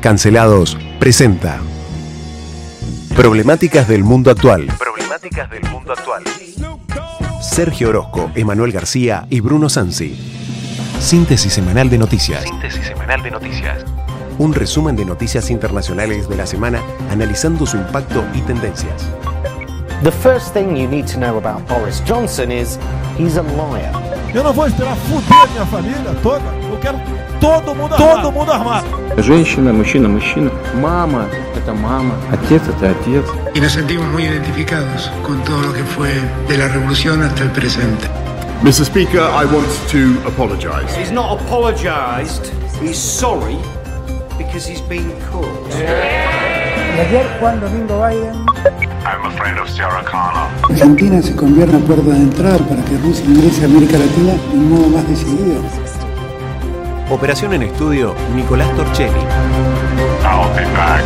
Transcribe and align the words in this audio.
Cancelados 0.00 0.78
presenta 0.98 1.60
Problemáticas 3.14 3.86
del 3.86 4.02
mundo 4.02 4.30
actual. 4.30 4.66
Problemáticas 4.78 5.50
del 5.50 5.62
mundo 5.64 5.92
actual. 5.92 6.24
Sergio 7.42 7.90
Orozco, 7.90 8.30
Emanuel 8.34 8.72
García 8.72 9.26
y 9.28 9.40
Bruno 9.40 9.68
Sansi. 9.68 10.18
Síntesis 10.98 11.52
semanal 11.52 11.90
de 11.90 11.98
noticias. 11.98 12.44
Síntesis 12.44 12.86
semanal 12.86 13.22
de 13.22 13.30
noticias. 13.30 13.84
Un 14.38 14.54
resumen 14.54 14.96
de 14.96 15.04
noticias 15.04 15.50
internacionales 15.50 16.30
de 16.30 16.36
la 16.36 16.46
semana 16.46 16.80
analizando 17.10 17.66
su 17.66 17.76
impacto 17.76 18.24
y 18.32 18.40
tendencias. 18.40 19.06
The 20.03 20.11
first 20.11 20.53
thing 20.53 20.75
you 20.75 20.87
need 20.87 21.07
to 21.07 21.19
know 21.19 21.37
about 21.37 21.67
Boris 21.67 21.99
Johnson 22.01 22.51
is 22.51 22.77
he's 23.17 23.37
a 23.37 23.43
liar. 23.43 23.91
Eu 24.33 24.43
não 24.43 24.51
vou 24.51 24.67
esperar 24.67 24.95
fuder 24.97 25.49
minha 25.51 25.65
família 25.65 26.15
toda. 26.21 26.43
Eu 26.69 26.77
quero 26.79 26.99
todo 27.39 27.73
mundo 27.73 27.93
armado. 27.93 28.21
Todo 28.21 28.31
mundo 28.31 28.51
armado. 28.51 28.85
Женщина, 29.21 29.71
мужчина, 29.71 30.09
мужчина. 30.09 30.51
Мама – 30.75 31.55
это 31.55 31.73
мама. 31.73 32.15
Отец – 32.33 32.67
это 32.67 32.91
отец. 32.91 33.25
y 33.55 33.61
nos 33.61 33.71
sentimos 33.71 34.05
muy 34.07 34.25
identificados 34.25 35.09
con 35.23 35.41
todo 35.45 35.61
lo 35.61 35.73
que 35.73 35.83
fue 35.83 36.11
de 36.49 36.57
la 36.57 36.67
revolución 36.67 37.21
hasta 37.21 37.43
el 37.43 37.51
presente. 37.51 38.07
Mr. 38.61 38.85
Speaker, 38.85 39.21
I 39.21 39.45
want 39.45 39.67
to 39.91 40.19
apologise. 40.27 40.93
He's 40.97 41.11
not 41.11 41.39
apologised. 41.39 42.51
He's 42.81 42.97
sorry 42.97 43.57
because 44.37 44.67
he's 44.69 44.81
been 44.81 45.09
caught. 45.31 45.71
Y 45.71 46.99
ayer 46.99 47.25
Juan 47.39 47.59
Domingo 47.61 47.99
Biden 48.01 48.45
I'm 48.62 49.24
a 49.24 49.30
friend 49.38 49.58
of 49.58 49.70
Sarah 49.70 50.04
Connor. 50.04 50.50
Argentina 50.68 51.22
se 51.22 51.34
convierte 51.34 51.76
en 51.76 51.82
puerta 51.84 52.10
de 52.10 52.16
entrada 52.16 52.58
para 52.58 52.84
que 52.84 52.98
Rusia 52.98 53.24
ingrese 53.24 53.62
a 53.62 53.64
América 53.64 53.96
Latina 53.96 54.34
de 54.34 54.58
un 54.58 54.68
modo 54.68 54.88
más 54.90 55.08
decidido. 55.08 55.62
Operación 57.10 57.54
en 57.54 57.62
estudio, 57.62 58.14
Nicolás 58.34 58.70
Torchelli. 58.76 59.18
I'll 60.22 60.54
be 60.54 60.66
back. 60.76 61.04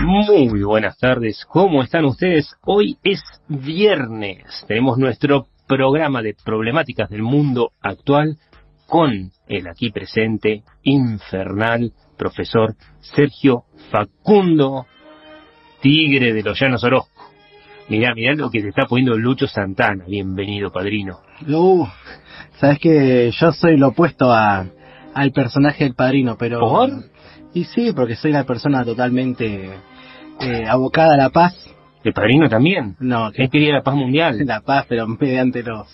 Muy 0.00 0.62
buenas 0.62 0.96
tardes, 0.96 1.44
¿cómo 1.48 1.82
están 1.82 2.04
ustedes? 2.04 2.54
Hoy 2.64 2.98
es 3.02 3.20
viernes, 3.48 4.64
tenemos 4.68 4.96
nuestro 4.96 5.48
programa 5.66 6.22
de 6.22 6.36
problemáticas 6.44 7.10
del 7.10 7.22
mundo 7.22 7.72
actual 7.82 8.38
con 8.86 9.32
el 9.48 9.68
aquí 9.68 9.90
presente, 9.90 10.62
infernal, 10.82 11.92
profesor 12.16 12.74
Sergio 13.00 13.64
Facundo, 13.90 14.86
tigre 15.80 16.32
de 16.32 16.42
los 16.42 16.58
llanos 16.60 16.84
Orozco. 16.84 17.10
Mirá, 17.88 18.14
mirá 18.14 18.34
lo 18.34 18.50
que 18.50 18.60
te 18.60 18.68
está 18.68 18.84
poniendo 18.86 19.16
Lucho 19.16 19.46
Santana, 19.46 20.04
bienvenido 20.06 20.70
padrino. 20.70 21.20
Uh, 21.48 21.86
sabes 22.60 22.78
que 22.80 23.30
yo 23.30 23.52
soy 23.52 23.78
lo 23.78 23.88
opuesto 23.88 24.30
a, 24.30 24.66
al 25.14 25.32
personaje 25.32 25.84
del 25.84 25.94
padrino, 25.94 26.36
pero... 26.38 26.60
¿Por? 26.60 26.90
Y 27.54 27.64
sí, 27.64 27.92
porque 27.96 28.14
soy 28.14 28.32
una 28.32 28.44
persona 28.44 28.84
totalmente 28.84 29.70
eh, 30.40 30.66
abocada 30.68 31.14
a 31.14 31.16
la 31.16 31.30
paz. 31.30 31.54
¿El 32.04 32.12
padrino 32.12 32.46
también? 32.48 32.94
No, 33.00 33.30
Él 33.34 33.48
quería 33.48 33.72
la 33.72 33.82
paz 33.82 33.94
mundial. 33.94 34.36
la 34.46 34.60
paz, 34.60 34.84
pero 34.86 35.06
mediante 35.08 35.62
los... 35.62 35.86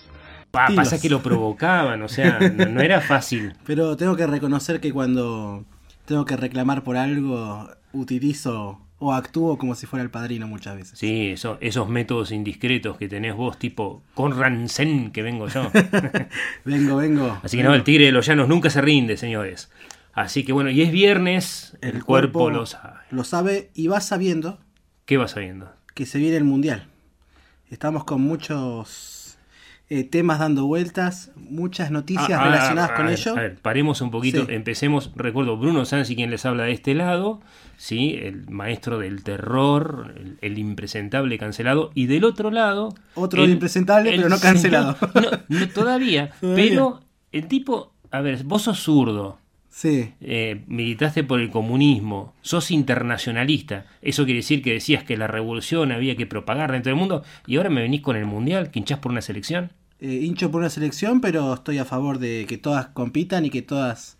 Pa- 0.51 0.67
pasa 0.75 0.99
que 1.01 1.09
lo 1.09 1.21
provocaban, 1.21 2.01
o 2.01 2.07
sea, 2.09 2.39
no, 2.55 2.65
no 2.65 2.81
era 2.81 2.99
fácil. 2.99 3.53
Pero 3.65 3.95
tengo 3.95 4.17
que 4.17 4.27
reconocer 4.27 4.81
que 4.81 4.91
cuando 4.91 5.63
tengo 6.05 6.25
que 6.25 6.37
reclamar 6.37 6.83
por 6.83 6.97
algo, 6.97 7.69
utilizo 7.93 8.79
o 8.97 9.13
actúo 9.13 9.57
como 9.57 9.75
si 9.75 9.85
fuera 9.85 10.03
el 10.03 10.09
padrino 10.09 10.47
muchas 10.47 10.75
veces. 10.75 10.97
Sí, 10.97 11.29
eso, 11.31 11.57
esos 11.61 11.89
métodos 11.89 12.31
indiscretos 12.31 12.97
que 12.97 13.07
tenés 13.07 13.35
vos, 13.35 13.59
tipo 13.59 14.03
con 14.13 14.37
Ransen 14.37 15.11
que 15.11 15.21
vengo 15.21 15.47
yo. 15.47 15.69
Vengo, 16.65 16.95
vengo. 16.97 17.39
Así 17.43 17.57
que 17.57 17.63
no, 17.63 17.73
el 17.73 17.83
tigre 17.83 18.05
de 18.05 18.11
los 18.11 18.25
llanos 18.25 18.47
nunca 18.47 18.69
se 18.69 18.81
rinde, 18.81 19.17
señores. 19.17 19.69
Así 20.13 20.43
que 20.45 20.53
bueno, 20.53 20.69
y 20.69 20.81
es 20.81 20.91
viernes, 20.91 21.77
el, 21.81 22.03
cuerpo, 22.03 22.49
lo 22.49 22.65
sabe. 22.65 23.01
Lo 23.11 23.23
sabe 23.23 23.69
y 23.73 23.87
va 23.87 23.99
sabiendo 23.99 24.59
¿Qué 25.05 25.17
vas 25.17 25.31
sabiendo? 25.31 25.71
que 25.93 26.05
se 26.05 26.19
viene 26.19 26.37
el 26.37 26.43
mundial. 26.45 26.87
Estamos 27.69 28.05
con 28.05 28.21
muchos 28.21 29.14
eh, 29.89 30.03
temas 30.03 30.39
dando 30.39 30.65
vueltas, 30.65 31.31
muchas 31.35 31.91
noticias 31.91 32.31
Ah, 32.31 32.41
ah, 32.41 32.45
relacionadas 32.45 32.91
con 32.91 33.05
ver, 33.05 33.19
ello. 33.19 33.31
A 33.31 33.41
ver, 33.41 33.55
paremos 33.61 34.01
un 34.01 34.09
poquito, 34.11 34.45
Sí. 34.45 34.53
empecemos. 34.53 35.11
Recuerdo 35.15 35.57
Bruno 35.57 35.85
Sansi 35.85 36.15
quien 36.15 36.31
les 36.31 36.45
habla 36.45 36.63
de 36.63 36.71
este 36.71 36.95
lado, 36.95 37.39
sí, 37.77 38.17
el 38.21 38.49
maestro 38.49 38.97
del 38.97 39.23
terror, 39.23 40.13
el, 40.17 40.37
el 40.41 40.57
impresentable 40.57 41.37
cancelado, 41.37 41.91
y 41.93 42.07
del 42.07 42.23
otro 42.23 42.49
lado. 42.51 42.95
Otro 43.13 43.43
el- 43.43 43.51
impresentable, 43.51 44.09
el 44.09 44.15
pero 44.17 44.29
no 44.29 44.39
cancelado. 44.39 44.97
no, 45.13 45.59
no, 45.59 45.69
todavía, 45.69 46.31
Todavía. 46.41 46.65
pero 46.65 47.01
el 47.31 47.47
tipo, 47.47 47.93
a 48.11 48.21
ver, 48.21 48.43
vos 48.43 48.63
sos 48.63 48.79
zurdo. 48.79 49.37
Sí, 49.75 50.13
eh, 50.21 50.63
militaste 50.67 51.25
por 51.25 51.41
el 51.41 51.49
comunismo, 51.49 52.33
sos 52.39 52.71
internacionalista, 52.71 53.85
eso 54.01 54.23
quiere 54.23 54.37
decir 54.37 54.63
que 54.63 54.71
decías 54.71 55.03
que 55.03 55.17
la 55.17 55.27
revolución 55.27 55.91
había 55.91 56.15
que 56.15 56.25
propagar 56.25 56.71
dentro 56.71 56.91
del 56.91 56.97
mundo 56.97 57.23
y 57.45 57.57
ahora 57.57 57.69
me 57.69 57.81
venís 57.81 57.99
con 57.99 58.15
el 58.15 58.25
mundial, 58.25 58.71
que 58.71 58.79
hinchás 58.79 58.99
por 58.99 59.11
una 59.11 59.19
selección. 59.19 59.73
eh, 59.99 60.21
hincho 60.23 60.49
por 60.49 60.61
una 60.61 60.69
selección, 60.69 61.19
pero 61.19 61.55
estoy 61.55 61.77
a 61.79 61.83
favor 61.83 62.19
de 62.19 62.45
que 62.47 62.57
todas 62.57 62.87
compitan 62.87 63.43
y 63.43 63.49
que 63.49 63.61
todas 63.63 64.17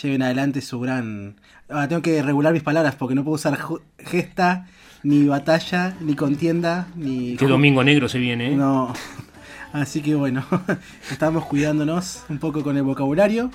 lleven 0.00 0.22
adelante 0.22 0.60
su 0.60 0.78
gran... 0.78 1.40
Ahora 1.68 1.88
tengo 1.88 2.00
que 2.00 2.22
regular 2.22 2.52
mis 2.52 2.62
palabras 2.62 2.94
porque 2.94 3.16
no 3.16 3.24
puedo 3.24 3.34
usar 3.34 3.58
gesta, 3.98 4.68
ni 5.02 5.26
batalla, 5.26 5.96
ni 6.02 6.14
contienda, 6.14 6.86
ni... 6.94 7.36
Que 7.36 7.48
domingo 7.48 7.82
negro 7.82 8.08
se 8.08 8.20
viene, 8.20 8.52
¿eh? 8.52 8.56
No. 8.56 8.94
Así 9.72 10.02
que 10.02 10.14
bueno, 10.14 10.46
estamos 11.10 11.46
cuidándonos 11.46 12.24
un 12.28 12.38
poco 12.38 12.62
con 12.62 12.76
el 12.76 12.84
vocabulario 12.84 13.50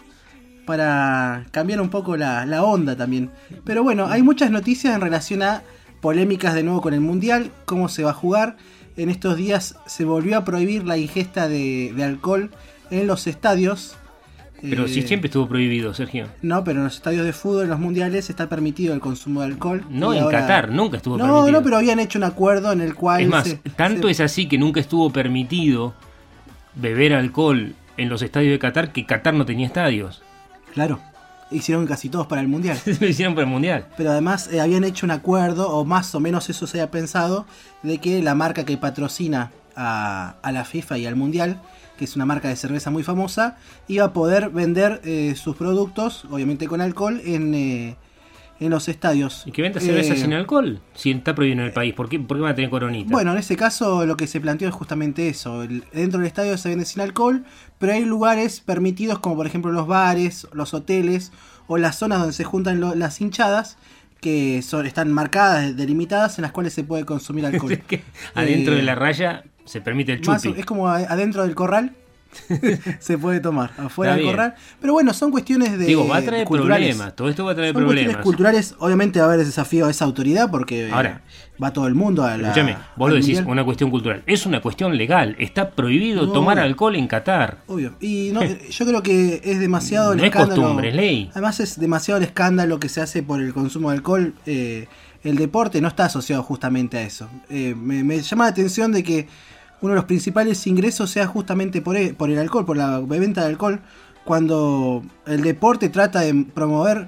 para 0.74 1.46
cambiar 1.50 1.82
un 1.82 1.90
poco 1.90 2.16
la, 2.16 2.46
la 2.46 2.64
onda 2.64 2.96
también. 2.96 3.32
Pero 3.64 3.82
bueno, 3.82 4.06
hay 4.06 4.22
muchas 4.22 4.52
noticias 4.52 4.94
en 4.94 5.02
relación 5.02 5.42
a 5.42 5.64
polémicas 6.00 6.54
de 6.54 6.62
nuevo 6.62 6.80
con 6.80 6.94
el 6.94 7.00
Mundial, 7.02 7.50
cómo 7.66 7.90
se 7.90 8.04
va 8.04 8.12
a 8.12 8.14
jugar. 8.14 8.56
En 8.96 9.10
estos 9.10 9.36
días 9.36 9.78
se 9.88 10.06
volvió 10.06 10.38
a 10.38 10.46
prohibir 10.46 10.86
la 10.86 10.96
ingesta 11.00 11.48
de, 11.50 11.92
de 11.96 12.04
alcohol 12.04 12.52
en 12.92 13.08
los 13.08 13.26
estadios. 13.26 13.98
Pero 14.62 14.86
Eh, 14.86 14.90
si 14.90 15.02
siempre 15.02 15.30
estuvo 15.30 15.48
prohibido, 15.48 15.92
Sergio. 15.96 16.28
No, 16.44 16.64
pero 16.64 16.78
en 16.82 16.84
los 16.84 16.98
estadios 16.98 17.26
de 17.26 17.34
fútbol, 17.34 17.64
en 17.64 17.70
los 17.72 17.80
mundiales, 17.80 18.30
está 18.30 18.48
permitido 18.48 18.94
el 18.94 19.00
consumo 19.00 19.40
de 19.42 19.48
alcohol. 19.48 19.84
No, 19.90 20.14
en 20.14 20.22
ahora- 20.22 20.42
Qatar 20.42 20.72
nunca 20.72 20.98
estuvo 20.98 21.18
No, 21.18 21.24
permitido. 21.24 21.52
no, 21.52 21.64
pero 21.64 21.78
habían 21.78 22.00
hecho 22.00 22.20
un 22.20 22.26
acuerdo 22.26 22.72
en 22.72 22.82
el 22.82 22.94
cual... 22.94 23.22
Es 23.22 23.28
más, 23.28 23.48
se- 23.48 23.56
tanto 23.76 24.04
se- 24.08 24.12
es 24.12 24.20
así 24.20 24.48
que 24.48 24.60
nunca 24.60 24.80
estuvo 24.80 25.10
permitido 25.12 25.96
beber 26.76 27.16
alcohol 27.16 27.74
en 27.98 28.08
los 28.10 28.22
estadios 28.22 28.52
de 28.52 28.60
Qatar 28.60 28.92
que 28.94 29.06
Qatar 29.08 29.34
no 29.34 29.46
tenía 29.48 29.66
estadios. 29.66 30.22
Claro, 30.74 31.00
hicieron 31.52 31.86
casi 31.86 32.10
todos 32.10 32.28
para 32.28 32.42
el 32.42 32.48
Mundial. 32.48 32.80
Lo 33.00 33.08
hicieron 33.08 33.36
para 33.36 33.46
el 33.48 33.52
mundial. 33.52 33.88
Pero 33.98 34.12
además 34.12 34.50
eh, 34.52 34.62
habían 34.62 34.84
hecho 34.84 35.06
un 35.06 35.12
acuerdo, 35.12 35.70
o 35.70 35.86
más 35.86 36.14
o 36.16 36.20
menos 36.20 36.50
eso 36.50 36.68
se 36.68 36.80
había 36.80 36.92
pensado, 36.92 37.46
de 37.84 37.98
que 38.00 38.22
la 38.22 38.36
marca 38.36 38.66
que 38.66 38.78
patrocina 38.78 39.52
a, 39.76 40.36
a 40.42 40.52
la 40.52 40.66
FIFA 40.66 40.98
y 40.98 41.06
al 41.06 41.16
Mundial, 41.16 41.60
que 42.00 42.06
es 42.06 42.16
una 42.16 42.26
marca 42.26 42.48
de 42.48 42.56
cerveza 42.56 42.92
muy 42.92 43.04
famosa, 43.04 43.58
iba 43.90 44.06
a 44.06 44.14
poder 44.14 44.50
vender 44.50 45.02
eh, 45.04 45.36
sus 45.36 45.58
productos, 45.58 46.26
obviamente 46.32 46.66
con 46.66 46.80
alcohol, 46.80 47.22
en, 47.26 47.54
eh, 47.54 47.98
en 48.60 48.70
los 48.72 48.90
estadios. 48.90 49.44
¿Y 49.46 49.52
que 49.52 49.62
venta 49.62 49.80
cerveza 49.80 50.14
Eh, 50.14 50.18
sin 50.18 50.34
alcohol? 50.34 50.82
Si 50.94 51.12
está 51.12 51.34
prohibido 51.36 51.62
en 51.62 51.68
el 51.68 51.74
país, 51.74 51.94
¿por 51.94 52.10
qué, 52.10 52.20
por 52.20 52.38
qué 52.38 52.42
van 52.44 52.52
a 52.52 52.56
tener 52.56 52.70
coronita? 52.70 53.10
Bueno, 53.12 53.32
en 53.32 53.38
ese 53.38 53.56
caso 53.56 54.06
lo 54.06 54.18
que 54.18 54.28
se 54.28 54.42
planteó 54.42 54.68
es 54.68 54.74
justamente 54.74 55.30
eso. 55.30 55.64
El- 55.64 55.84
dentro 55.94 56.20
del 56.20 56.28
estadio 56.28 56.58
se 56.58 56.70
vende 56.70 56.86
sin 56.86 57.02
alcohol, 57.02 57.46
pero 57.78 57.94
hay 57.94 58.04
lugares 58.06 58.60
permitidos 58.62 59.20
como 59.20 59.36
por 59.38 59.48
ejemplo 59.48 59.72
los 59.72 59.88
bares, 59.88 60.48
los 60.54 60.74
hoteles 60.74 61.32
o 61.68 61.78
las 61.78 61.98
zonas 61.98 62.20
donde 62.20 62.34
se 62.34 62.44
juntan 62.44 62.80
lo- 62.80 62.96
las 62.96 63.22
hinchadas 63.22 63.78
que 64.20 64.62
son, 64.62 64.86
están 64.86 65.14
marcadas, 65.14 65.78
delimitadas, 65.78 66.38
en 66.40 66.42
las 66.42 66.52
cuales 66.52 66.74
se 66.74 66.84
puede 66.84 67.06
consumir 67.06 67.46
alcohol. 67.46 67.72
Es 67.72 67.84
que 67.84 68.02
adentro 68.36 68.74
Eh, 68.74 68.78
de 68.78 68.84
la 68.84 68.96
raya 68.96 69.44
se 69.64 69.80
permite 69.82 70.12
el 70.14 70.22
chupi. 70.22 70.54
es 70.58 70.66
como 70.66 70.90
adentro 70.90 71.44
del 71.44 71.56
corral. 71.56 71.96
se 73.00 73.18
puede 73.18 73.40
tomar, 73.40 73.72
afuera 73.78 74.16
del 74.16 74.26
corral. 74.26 74.56
Pero 74.80 74.94
bueno, 74.94 75.14
son 75.14 75.32
cuestiones 75.32 75.78
de. 75.78 75.86
Digo, 75.86 76.08
va 76.08 76.18
a 76.18 76.22
traer 76.22 76.46
culturales. 76.46 76.90
problemas. 76.90 77.16
Todo 77.16 77.30
esto 77.30 77.46
va 77.46 77.52
a 77.52 77.56
traer 77.56 77.74
Son 77.74 77.84
cuestiones 77.84 78.04
problemas. 78.16 78.24
culturales, 78.26 78.76
obviamente 78.80 79.20
va 79.20 79.26
a 79.26 79.34
haber 79.34 79.46
desafío 79.46 79.86
a 79.88 79.92
esa 79.92 80.06
autoridad 80.06 80.50
porque 80.52 80.88
eh, 80.88 80.92
Ahora, 80.92 81.22
va 81.62 81.74
todo 81.74 81.88
el 81.88 81.96
mundo 81.96 82.24
a 82.24 82.38
la. 82.38 82.50
Escúchame, 82.50 82.78
vos 82.96 83.10
lo 83.10 83.16
decís, 83.16 83.30
mundial. 83.38 83.52
una 83.52 83.64
cuestión 83.66 83.90
cultural. 83.92 84.24
Es 84.26 84.46
una 84.46 84.62
cuestión 84.62 84.96
legal. 84.98 85.36
Está 85.40 85.72
prohibido 85.72 86.26
No. 86.28 86.32
tomar 86.32 86.60
alcohol 86.60 86.96
en 86.96 87.08
Qatar. 87.08 87.58
Obvio. 87.68 87.94
Y 88.00 88.30
no, 88.34 88.42
yo 88.70 88.86
creo 88.86 89.04
que 89.04 89.42
es 89.44 89.60
demasiado 89.60 90.12
el 90.14 90.18
No 90.20 90.24
es 90.24 90.30
escándalo. 90.30 90.62
costumbre, 90.62 90.90
es 90.90 90.96
ley. 90.96 91.30
Además 91.32 91.60
es 91.60 91.80
demasiado 91.80 92.18
el 92.20 92.24
escándalo 92.26 92.80
que 92.80 92.90
se 92.90 93.02
hace 93.02 93.24
por 93.24 93.42
el 93.42 93.54
consumo 93.54 93.90
de 93.90 93.98
alcohol. 93.98 94.34
Eh, 94.46 94.88
el 95.24 95.36
deporte 95.36 95.82
no 95.82 95.90
está 95.90 96.06
asociado 96.06 96.44
justamente 96.44 96.98
a 96.98 97.02
eso. 97.02 97.28
Eh, 97.50 97.76
me, 97.78 98.04
me 98.06 98.22
llama 98.22 98.46
la 98.46 98.52
atención 98.52 98.92
de 98.94 99.04
que 99.04 99.28
uno 99.82 99.94
de 99.94 99.96
los 99.98 100.06
principales 100.06 100.66
ingresos 100.68 101.10
sea 101.10 101.28
justamente 101.28 101.82
por 101.82 101.96
el, 101.98 102.16
por 102.16 102.30
el 102.30 102.38
alcohol, 102.40 102.66
por 102.66 102.78
la 102.78 103.00
venta 103.00 103.42
de 103.42 103.48
alcohol, 103.48 103.80
cuando 104.26 105.04
el 105.26 105.42
deporte 105.42 105.90
trata 105.90 106.20
de 106.22 106.46
promover 106.54 107.08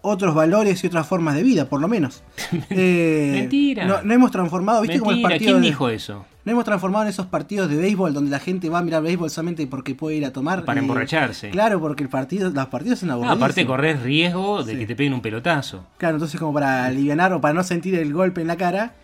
otros 0.00 0.34
valores 0.34 0.82
y 0.84 0.86
otras 0.86 1.06
formas 1.06 1.34
de 1.34 1.42
vida, 1.42 1.64
por 1.68 1.80
lo 1.80 1.88
menos. 1.88 2.22
Eh, 2.70 3.30
Mentira. 3.34 3.84
No, 3.86 4.02
no 4.02 4.14
hemos 4.14 4.30
transformado, 4.30 4.82
¿viste? 4.82 4.98
Como 4.98 5.10
el 5.10 5.16
Mentira, 5.16 5.28
partido 5.30 5.52
¿quién 5.52 5.62
de- 5.62 5.68
dijo 5.68 5.88
eso? 5.88 6.24
no 6.44 6.52
hemos 6.52 6.64
transformado 6.64 7.04
en 7.04 7.10
esos 7.10 7.26
partidos 7.26 7.68
de 7.68 7.76
béisbol 7.76 8.14
donde 8.14 8.30
la 8.30 8.38
gente 8.38 8.70
va 8.70 8.78
a 8.78 8.82
mirar 8.82 9.02
béisbol 9.02 9.28
solamente 9.28 9.66
porque 9.66 9.94
puede 9.94 10.16
ir 10.16 10.24
a 10.24 10.32
tomar. 10.32 10.64
Para 10.64 10.80
emborracharse. 10.80 11.50
Claro, 11.50 11.78
porque 11.78 12.02
el 12.04 12.08
partido, 12.08 12.48
los 12.48 12.66
partidos 12.68 13.00
son 13.00 13.08
No, 13.08 13.14
aburridos. 13.14 13.36
aparte 13.36 13.66
corres 13.66 14.02
riesgo 14.02 14.62
de 14.64 14.72
Sí. 14.72 14.78
que 14.78 14.86
te 14.86 14.96
peguen 14.96 15.12
un 15.12 15.20
pelotazo. 15.20 15.84
Claro, 15.98 16.14
entonces 16.16 16.40
como 16.40 16.54
para 16.54 16.86
aliviar 16.86 17.32
o 17.34 17.40
para 17.42 17.52
no 17.52 17.62
sentir 17.64 17.94
el 17.96 18.14
golpe 18.14 18.40
en 18.40 18.46
la 18.46 18.56
cara, 18.56 18.94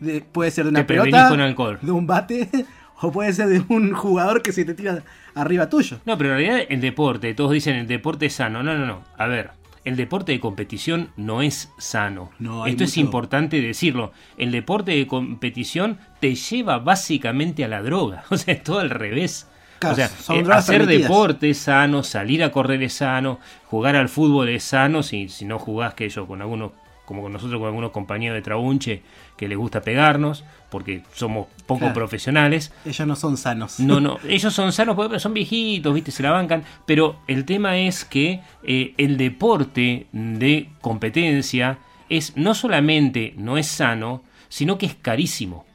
de- 0.00 0.20
puede 0.20 0.50
ser 0.50 0.64
de 0.64 0.70
una 0.70 0.86
pelota, 0.86 1.30
de 1.80 1.92
un 1.92 2.06
bate, 2.06 2.48
o 3.00 3.10
puede 3.12 3.32
ser 3.32 3.48
de 3.48 3.64
un 3.68 3.92
jugador 3.92 4.42
que 4.42 4.52
se 4.52 4.64
te 4.64 4.74
tira 4.74 5.02
arriba 5.34 5.68
tuyo. 5.68 5.98
No, 6.04 6.16
pero 6.18 6.30
en 6.30 6.36
realidad 6.38 6.66
el 6.68 6.80
deporte, 6.80 7.34
todos 7.34 7.52
dicen 7.52 7.76
el 7.76 7.86
deporte 7.86 8.26
es 8.26 8.34
sano. 8.34 8.62
No, 8.62 8.76
no, 8.76 8.86
no. 8.86 9.02
A 9.18 9.26
ver, 9.26 9.50
el 9.84 9.96
deporte 9.96 10.32
de 10.32 10.40
competición 10.40 11.10
no 11.16 11.42
es 11.42 11.70
sano. 11.78 12.30
No, 12.38 12.66
Esto 12.66 12.84
es 12.84 12.96
importante 12.96 13.60
decirlo. 13.60 14.12
El 14.38 14.52
deporte 14.52 14.92
de 14.92 15.06
competición 15.06 15.98
te 16.20 16.34
lleva 16.34 16.78
básicamente 16.78 17.64
a 17.64 17.68
la 17.68 17.82
droga. 17.82 18.24
O 18.30 18.36
sea, 18.36 18.54
es 18.54 18.62
todo 18.62 18.78
al 18.78 18.90
revés. 18.90 19.48
Claro, 19.80 19.94
o 19.94 19.96
sea, 19.96 20.36
eh, 20.36 20.44
hacer 20.52 20.78
permitidas. 20.78 21.08
deporte 21.08 21.50
es 21.50 21.58
sano, 21.58 22.04
salir 22.04 22.44
a 22.44 22.52
correr 22.52 22.80
es 22.84 22.92
sano, 22.92 23.40
jugar 23.66 23.96
al 23.96 24.08
fútbol 24.08 24.48
es 24.50 24.62
sano, 24.62 25.02
si, 25.02 25.28
si 25.28 25.44
no 25.44 25.58
jugás 25.58 25.94
que 25.94 26.08
yo 26.08 26.24
con 26.28 26.40
algunos, 26.40 26.70
como 27.12 27.22
con 27.22 27.32
nosotros, 27.32 27.58
con 27.60 27.66
algunos 27.68 27.90
compañeros 27.90 28.34
de 28.36 28.42
Traunche 28.42 29.02
que 29.36 29.46
les 29.48 29.58
gusta 29.58 29.82
pegarnos, 29.82 30.44
porque 30.70 31.02
somos 31.12 31.46
poco 31.66 31.80
Claro. 31.80 31.94
profesionales. 31.94 32.72
Ellos 32.86 33.06
no 33.06 33.16
son 33.16 33.36
sanos. 33.36 33.78
No, 33.78 34.00
no, 34.00 34.16
ellos 34.28 34.54
son 34.54 34.72
sanos 34.72 34.96
porque 34.96 35.20
son 35.20 35.34
viejitos, 35.34 35.92
viste, 35.94 36.10
se 36.10 36.22
la 36.22 36.30
bancan, 36.30 36.64
pero 36.86 37.16
el 37.28 37.44
tema 37.44 37.76
es 37.78 38.04
que 38.06 38.40
eh, 38.62 38.94
el 38.96 39.18
deporte 39.18 40.06
de 40.12 40.70
competencia 40.80 41.78
es 42.08 42.36
no 42.36 42.54
solamente 42.54 43.34
no 43.36 43.58
es 43.58 43.66
sano, 43.66 44.22
sino 44.48 44.78
que 44.78 44.86
es 44.86 44.94
carísimo. 44.94 45.66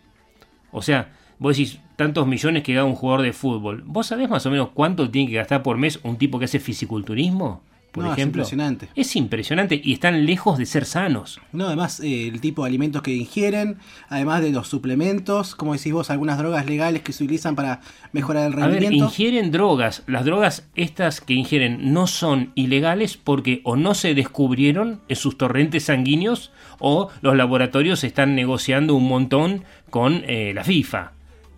O 0.72 0.81
sea, 0.81 1.10
vos 1.39 1.56
decís 1.56 1.80
tantos 1.95 2.25
millones 2.28 2.63
que 2.63 2.74
gana 2.74 2.86
un 2.86 2.95
jugador 2.95 3.22
de 3.24 3.34
fútbol. 3.34 3.84
¿Vos 3.86 4.07
sabés 4.07 4.30
más 4.30 4.45
o 4.45 4.51
menos 4.51 4.69
cuánto 4.74 5.10
tiene 5.10 5.30
que 5.30 5.36
gastar 5.38 5.62
por 5.63 5.78
mes 5.78 6.00
un 6.04 6.18
tipo 6.18 6.39
que 6.39 6.45
hace 6.45 6.60
fisiculturismo? 6.60 7.62
Por 7.98 8.06
No, 8.06 8.12
es 8.14 8.18
ejemplo. 8.18 8.42
impresionante. 8.42 8.88
Es 8.96 9.16
impresionante 9.16 9.82
y 9.84 9.94
están 9.94 10.26
lejos 10.26 10.58
de 10.58 10.66
ser 10.66 10.86
sanos. 10.86 11.40
No, 11.52 11.68
además 11.68 12.00
eh, 12.00 12.28
el 12.30 12.40
tipo 12.40 12.64
de 12.64 12.70
alimentos 12.70 13.02
que 13.02 13.14
ingieren, 13.14 13.78
además 14.08 14.42
de 14.42 14.52
los 14.52 14.68
suplementos, 14.68 15.56
como 15.56 15.74
decís 15.74 15.92
vos, 15.92 16.10
algunas 16.10 16.38
drogas 16.38 16.66
legales 16.68 17.02
que 17.02 17.12
se 17.12 17.24
utilizan 17.24 17.56
para 17.56 17.82
mejorar 18.14 18.48
el 18.48 18.54
A 18.54 18.68
ver, 18.68 18.80
rendimiento. 18.80 19.06
ingieren 19.06 19.52
drogas. 19.52 20.04
Las 20.08 20.24
drogas 20.26 20.68
estas 20.76 21.20
que 21.22 21.34
ingieren 21.34 21.92
no 21.94 22.08
son 22.08 22.52
ilegales 22.56 23.18
porque 23.18 23.62
o 23.64 23.76
no 23.76 23.94
se 23.94 24.14
descubrieron 24.14 25.02
en 25.10 25.16
sus 25.16 25.38
torrentes 25.38 25.84
sanguíneos 25.86 26.52
o 26.80 27.10
los 27.22 27.36
laboratorios 27.36 28.04
están 28.04 28.36
negociando 28.36 28.96
un 28.96 29.08
montón 29.08 29.64
con 29.90 30.24
eh, 30.28 30.52
la 30.54 30.64
FIFA. 30.64 31.12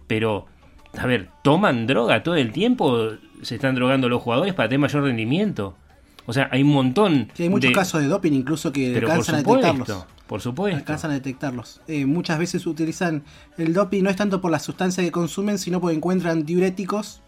Pero, 0.08 0.46
a 0.98 1.06
ver, 1.06 1.30
¿toman 1.44 1.86
droga 1.86 2.24
todo 2.24 2.36
el 2.36 2.52
tiempo? 2.52 3.10
¿Se 3.42 3.56
están 3.56 3.76
drogando 3.76 4.10
los 4.10 4.22
jugadores 4.22 4.54
para 4.54 4.70
tener 4.70 4.80
mayor 4.80 5.04
rendimiento? 5.04 5.76
O 6.30 6.34
sea, 6.34 6.48
hay 6.52 6.62
un 6.62 6.70
montón 6.70 7.28
Sí, 7.34 7.44
hay 7.44 7.50
muchos 7.50 7.70
de- 7.72 7.76
casos 7.76 8.02
de 8.02 8.08
doping 8.08 8.31
incluso 8.34 8.72
que 8.72 8.92
Pero 8.94 9.08
por 9.08 9.12
alcanzan 9.18 9.36
a 9.36 9.38
detectarlos. 9.40 10.06
por 10.28 10.42
supuesto. 10.42 10.78
Alcanzan 10.78 11.10
a 11.12 11.14
detectarlos. 11.16 11.81
Eh, 11.88 12.06
muchas 12.06 12.38
veces 12.38 12.68
utilizan 12.68 13.24
el 13.58 13.74
doping 13.74 14.04
no 14.04 14.10
es 14.12 14.16
tanto 14.16 14.40
por 14.40 14.52
la 14.52 14.60
sustancia 14.60 15.04
que 15.04 15.12
consumen, 15.12 15.58
sino 15.58 15.81
porque 15.81 15.96
encuentran 15.98 16.46
diuréticos 16.46 17.22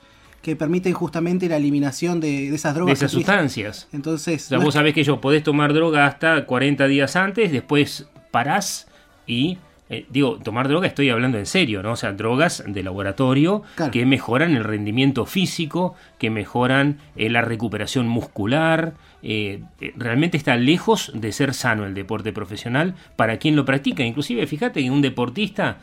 que 0.43 0.55
permiten 0.55 0.93
justamente 0.93 1.49
la 1.49 1.57
eliminación 1.57 2.19
de, 2.19 2.49
de 2.49 2.55
esas 2.55 2.73
de 2.73 2.79
drogas. 2.79 2.99
esas 2.99 3.11
que 3.11 3.17
utilizan. 3.17 3.49
sustancias. 3.49 3.87
Entonces, 3.91 4.45
O 4.45 4.49
sea, 4.49 4.57
no 4.59 4.63
vos 4.65 4.73
es- 4.75 4.77
sabés 4.79 4.93
que 4.93 5.03
yo 5.03 5.19
podés 5.19 5.43
tomar 5.43 5.73
droga 5.73 6.05
hasta 6.05 6.45
40 6.45 6.85
días 6.87 7.15
antes, 7.15 7.51
después 7.51 8.07
parás 8.31 8.87
y. 9.27 9.57
eh, 9.93 10.05
digo, 10.09 10.39
tomar 10.39 10.67
droga 10.67 10.87
estoy 10.87 11.09
hablando 11.09 11.37
en 11.37 11.45
serio, 11.45 11.83
¿no? 11.83 11.91
O 11.91 11.95
sea, 11.95 12.13
drogas 12.13 12.63
de 12.65 12.81
laboratorio 12.81 13.61
Claro. 13.75 13.91
que 13.91 14.05
mejoran 14.05 14.55
el 14.55 14.63
rendimiento 14.63 15.25
físico, 15.25 15.93
que 16.17 16.29
mejoran 16.29 16.97
eh, 17.15 17.29
la 17.29 17.41
recuperación 17.41 18.07
muscular. 18.07 18.93
eh, 19.23 19.61
realmente 19.97 20.35
está 20.37 20.55
lejos 20.55 21.11
de 21.13 21.31
ser 21.31 21.53
sano 21.53 21.85
el 21.85 21.93
deporte 21.93 22.33
profesional 22.33 22.95
para 23.15 23.37
quien 23.37 23.55
lo 23.55 23.65
practica. 23.65 24.03
Inclusive, 24.03 24.47
fíjate 24.47 24.81
que 24.81 24.89
un 24.89 25.03
deportista, 25.03 25.77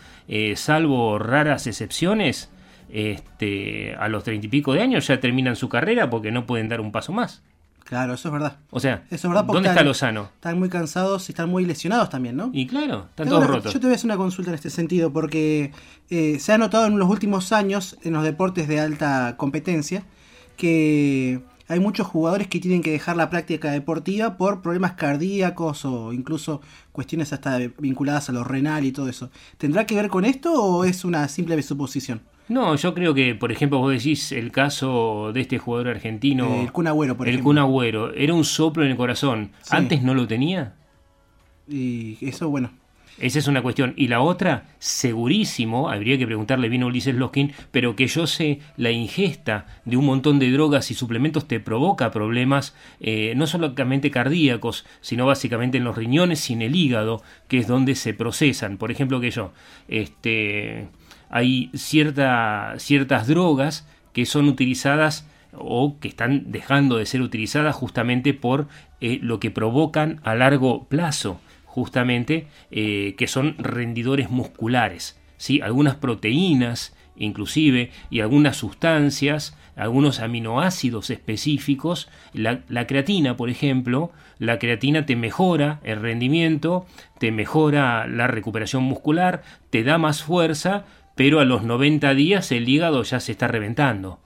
salvo 0.56 1.18
raras 1.20 1.68
excepciones, 1.68 2.50
este, 2.90 3.94
a 3.98 4.08
los 4.08 4.24
treinta 4.24 4.46
y 4.46 4.50
pico 4.50 4.72
de 4.72 4.82
años 4.82 5.06
ya 5.06 5.20
terminan 5.20 5.56
su 5.56 5.68
carrera 5.68 6.10
porque 6.10 6.30
no 6.32 6.46
pueden 6.46 6.68
dar 6.68 6.80
un 6.80 6.90
paso 6.92 7.12
más. 7.12 7.42
Claro, 7.88 8.12
eso 8.12 8.28
es 8.28 8.32
verdad. 8.32 8.58
O 8.70 8.80
sea, 8.80 9.04
Eso 9.10 9.14
es 9.28 9.32
verdad 9.32 9.44
¿dónde 9.44 9.60
está 9.60 9.70
están- 9.70 9.86
lo 9.86 9.94
sano? 9.94 10.28
Están 10.34 10.58
muy 10.58 10.68
cansados 10.68 11.26
y 11.28 11.32
están 11.32 11.48
muy 11.48 11.64
lesionados 11.64 12.10
también, 12.10 12.36
¿no? 12.36 12.50
Y 12.52 12.66
claro, 12.66 13.06
están 13.08 13.26
Tengo 13.26 13.30
todos 13.38 13.44
una- 13.48 13.56
rotos. 13.56 13.72
Yo 13.72 13.80
te 13.80 13.86
voy 13.86 13.92
a 13.92 13.96
hacer 13.96 14.04
una 14.06 14.16
consulta 14.18 14.50
en 14.50 14.54
este 14.56 14.68
sentido, 14.68 15.10
porque 15.10 15.72
eh, 16.10 16.38
se 16.38 16.52
ha 16.52 16.58
notado 16.58 16.86
en 16.86 16.98
los 16.98 17.08
últimos 17.08 17.50
años 17.52 17.96
en 18.02 18.12
los 18.12 18.24
deportes 18.24 18.68
de 18.68 18.78
alta 18.80 19.36
competencia 19.38 20.04
que 20.56 21.40
hay 21.68 21.80
muchos 21.80 22.06
jugadores 22.06 22.46
que 22.48 22.60
tienen 22.60 22.82
que 22.82 22.90
dejar 22.90 23.16
la 23.16 23.30
práctica 23.30 23.70
deportiva 23.70 24.36
por 24.36 24.62
problemas 24.62 24.92
cardíacos 24.92 25.84
o 25.84 26.12
incluso 26.12 26.60
cuestiones 26.92 27.32
hasta 27.32 27.58
vinculadas 27.78 28.28
a 28.28 28.32
lo 28.32 28.42
renal 28.44 28.84
y 28.84 28.92
todo 28.92 29.08
eso. 29.08 29.30
¿Tendrá 29.58 29.86
que 29.86 29.94
ver 29.94 30.08
con 30.08 30.24
esto 30.24 30.52
o 30.62 30.84
es 30.84 31.04
una 31.04 31.28
simple 31.28 31.60
suposición? 31.62 32.20
No, 32.48 32.74
yo 32.76 32.94
creo 32.94 33.12
que, 33.12 33.34
por 33.34 33.52
ejemplo, 33.52 33.78
vos 33.78 33.92
decís 33.92 34.32
el 34.32 34.50
caso 34.52 35.32
de 35.34 35.40
este 35.42 35.58
jugador 35.58 35.88
argentino. 35.88 36.62
El 36.62 36.72
Kun 36.72 36.86
Agüero, 36.86 37.16
por 37.16 37.28
el 37.28 37.34
ejemplo. 37.34 37.50
Kun 37.50 37.58
Agüero. 37.58 38.14
Era 38.14 38.32
un 38.32 38.44
soplo 38.44 38.84
en 38.84 38.90
el 38.90 38.96
corazón. 38.96 39.50
Sí. 39.62 39.76
¿Antes 39.76 40.02
no 40.02 40.14
lo 40.14 40.26
tenía? 40.26 40.74
Y 41.68 42.16
eso, 42.22 42.48
bueno, 42.48 42.70
Esa 43.18 43.40
es 43.40 43.48
una 43.48 43.62
cuestión. 43.62 43.94
Y 43.96 44.08
la 44.08 44.20
otra, 44.20 44.68
segurísimo, 44.78 45.90
habría 45.90 46.16
que 46.16 46.26
preguntarle 46.26 46.68
bien 46.68 46.84
a 46.84 46.86
Ulises 46.86 47.14
Loskin, 47.14 47.52
pero 47.72 47.96
que 47.96 48.06
yo 48.06 48.26
sé, 48.26 48.60
la 48.76 48.92
ingesta 48.92 49.66
de 49.84 49.96
un 49.96 50.06
montón 50.06 50.38
de 50.38 50.50
drogas 50.50 50.90
y 50.90 50.94
suplementos 50.94 51.48
te 51.48 51.58
provoca 51.58 52.12
problemas, 52.12 52.74
eh, 53.00 53.34
no 53.36 53.46
solamente 53.46 54.10
cardíacos, 54.10 54.86
sino 55.00 55.26
básicamente 55.26 55.78
en 55.78 55.84
los 55.84 55.96
riñones 55.96 56.48
y 56.48 56.52
en 56.52 56.62
el 56.62 56.76
hígado, 56.76 57.22
que 57.48 57.58
es 57.58 57.66
donde 57.66 57.96
se 57.96 58.14
procesan. 58.14 58.78
Por 58.78 58.92
ejemplo, 58.92 59.20
que 59.20 59.32
yo, 59.32 59.52
este, 59.88 60.88
hay 61.30 61.70
cierta, 61.74 62.74
ciertas 62.78 63.26
drogas 63.26 63.86
que 64.12 64.26
son 64.26 64.48
utilizadas 64.48 65.26
o 65.52 65.98
que 66.00 66.08
están 66.08 66.50
dejando 66.50 66.96
de 66.96 67.06
ser 67.06 67.22
utilizadas 67.22 67.74
justamente 67.74 68.34
por 68.34 68.68
eh, 69.00 69.18
lo 69.22 69.40
que 69.40 69.50
provocan 69.50 70.20
a 70.24 70.34
largo 70.34 70.84
plazo 70.84 71.40
justamente, 71.78 72.48
eh, 72.70 73.14
que 73.16 73.28
son 73.28 73.54
rendidores 73.58 74.30
musculares. 74.30 75.18
¿sí? 75.36 75.60
Algunas 75.60 75.94
proteínas, 75.94 76.96
inclusive, 77.16 77.90
y 78.10 78.20
algunas 78.20 78.56
sustancias, 78.56 79.56
algunos 79.76 80.18
aminoácidos 80.18 81.10
específicos. 81.10 82.08
La 82.32 82.86
creatina, 82.86 83.36
por 83.36 83.48
ejemplo, 83.48 84.10
la 84.38 84.58
creatina 84.58 85.06
te 85.06 85.14
mejora 85.14 85.80
el 85.84 86.00
rendimiento, 86.00 86.86
te 87.18 87.30
mejora 87.30 88.06
la 88.08 88.26
recuperación 88.26 88.82
muscular, 88.82 89.42
te 89.70 89.84
da 89.84 89.98
más 89.98 90.22
fuerza, 90.22 90.84
pero 91.18 91.40
a 91.40 91.44
los 91.44 91.64
90 91.64 92.14
días 92.14 92.52
el 92.52 92.68
hígado 92.68 93.02
ya 93.02 93.18
se 93.18 93.32
está 93.32 93.48
reventando. 93.48 94.20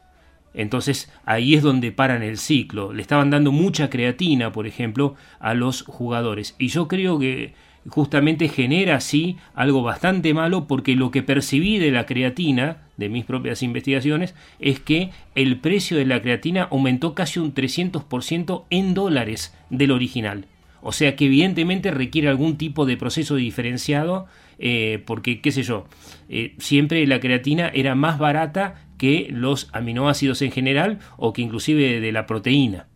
Entonces 0.53 1.11
ahí 1.25 1.55
es 1.55 1.63
donde 1.63 1.91
paran 1.91 2.23
el 2.23 2.37
ciclo. 2.37 2.93
Le 2.93 3.01
estaban 3.01 3.31
dando 3.31 3.51
mucha 3.51 3.89
creatina, 3.89 4.53
por 4.53 4.67
ejemplo, 4.67 5.15
a 5.41 5.55
los 5.55 5.85
jugadores. 5.85 6.55
Y 6.59 6.69
yo 6.69 6.89
creo 6.89 7.19
que 7.19 7.55
justamente 7.89 8.47
genera 8.51 8.97
así 8.97 9.39
algo 9.55 9.83
bastante 9.83 10.35
malo 10.35 10.67
porque 10.67 10.95
lo 10.95 11.11
que 11.11 11.23
percibí 11.23 11.79
de 11.79 11.93
la 11.93 12.05
creatina, 12.05 12.83
de 12.99 13.09
mis 13.09 13.25
propias 13.25 13.63
investigaciones, 13.63 14.35
es 14.59 14.79
que 14.79 15.13
el 15.35 15.61
precio 15.61 15.97
de 15.97 16.05
la 16.05 16.21
creatina 16.21 16.69
aumentó 16.71 17.15
casi 17.15 17.41
un 17.41 17.55
300% 17.55 18.65
en 18.69 18.93
dólares 18.93 19.57
del 19.71 19.93
original. 19.93 20.45
O 20.83 20.93
sea 20.93 21.15
que 21.17 21.27
evidentemente 21.27 21.91
requiere 21.93 22.29
algún 22.29 22.59
tipo 22.59 22.85
de 22.87 22.97
proceso 22.97 23.37
diferenciado, 23.37 24.27
eh, 24.59 25.03
porque, 25.07 25.41
qué 25.41 25.53
sé 25.53 25.63
yo, 25.63 25.87
eh, 26.29 26.55
siempre 26.59 27.07
la 27.07 27.21
creatina 27.21 27.69
era 27.73 27.95
más 27.95 28.19
barata 28.19 28.85
que 28.99 29.29
los 29.31 29.69
aminoácidos 29.73 30.43
en 30.43 30.51
general 30.53 30.99
o 31.17 31.33
que 31.33 31.43
inclusive 31.43 32.01
de 32.01 32.13
la 32.13 32.27
proteína. 32.27 32.89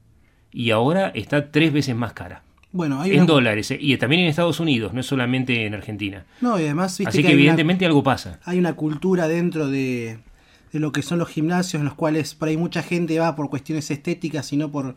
Y 0.52 0.71
ahora 0.71 1.09
está 1.14 1.50
tres 1.50 1.73
veces 1.73 1.95
más 1.97 2.12
cara. 2.12 2.43
Bueno, 2.73 3.00
hay 3.00 3.12
en 3.12 3.19
una- 3.19 3.26
dólares, 3.26 3.71
eh, 3.71 3.78
y 3.81 3.97
también 3.97 4.23
en 4.23 4.28
Estados 4.28 4.61
Unidos, 4.61 4.93
no 4.93 5.00
es 5.00 5.07
solamente 5.07 5.64
en 5.64 5.75
Argentina. 5.75 6.25
No, 6.40 6.59
y 6.59 6.64
además, 6.64 6.99
viste 6.99 7.09
Así 7.09 7.19
que, 7.23 7.28
una- 7.28 7.35
evidentemente 7.35 7.87
algo 7.87 8.02
pasa. 8.02 8.38
hay 8.45 8.59
una 8.59 8.75
cultura 8.75 9.28
dentro 9.28 9.69
de, 9.69 10.19
de 10.73 10.81
lo 10.81 10.93
que 10.93 11.02
son 11.02 11.19
los 11.19 11.28
gimnasios 11.28 11.81
en 11.81 11.85
los 11.87 11.95
cuales 11.95 12.35
por 12.35 12.49
ahí 12.49 12.57
mucha 12.57 12.83
gente 12.83 13.19
va 13.19 13.35
por 13.37 13.49
cuestiones 13.49 13.90
estéticas 13.90 14.52
y 14.52 14.57
no 14.57 14.71
por 14.71 14.95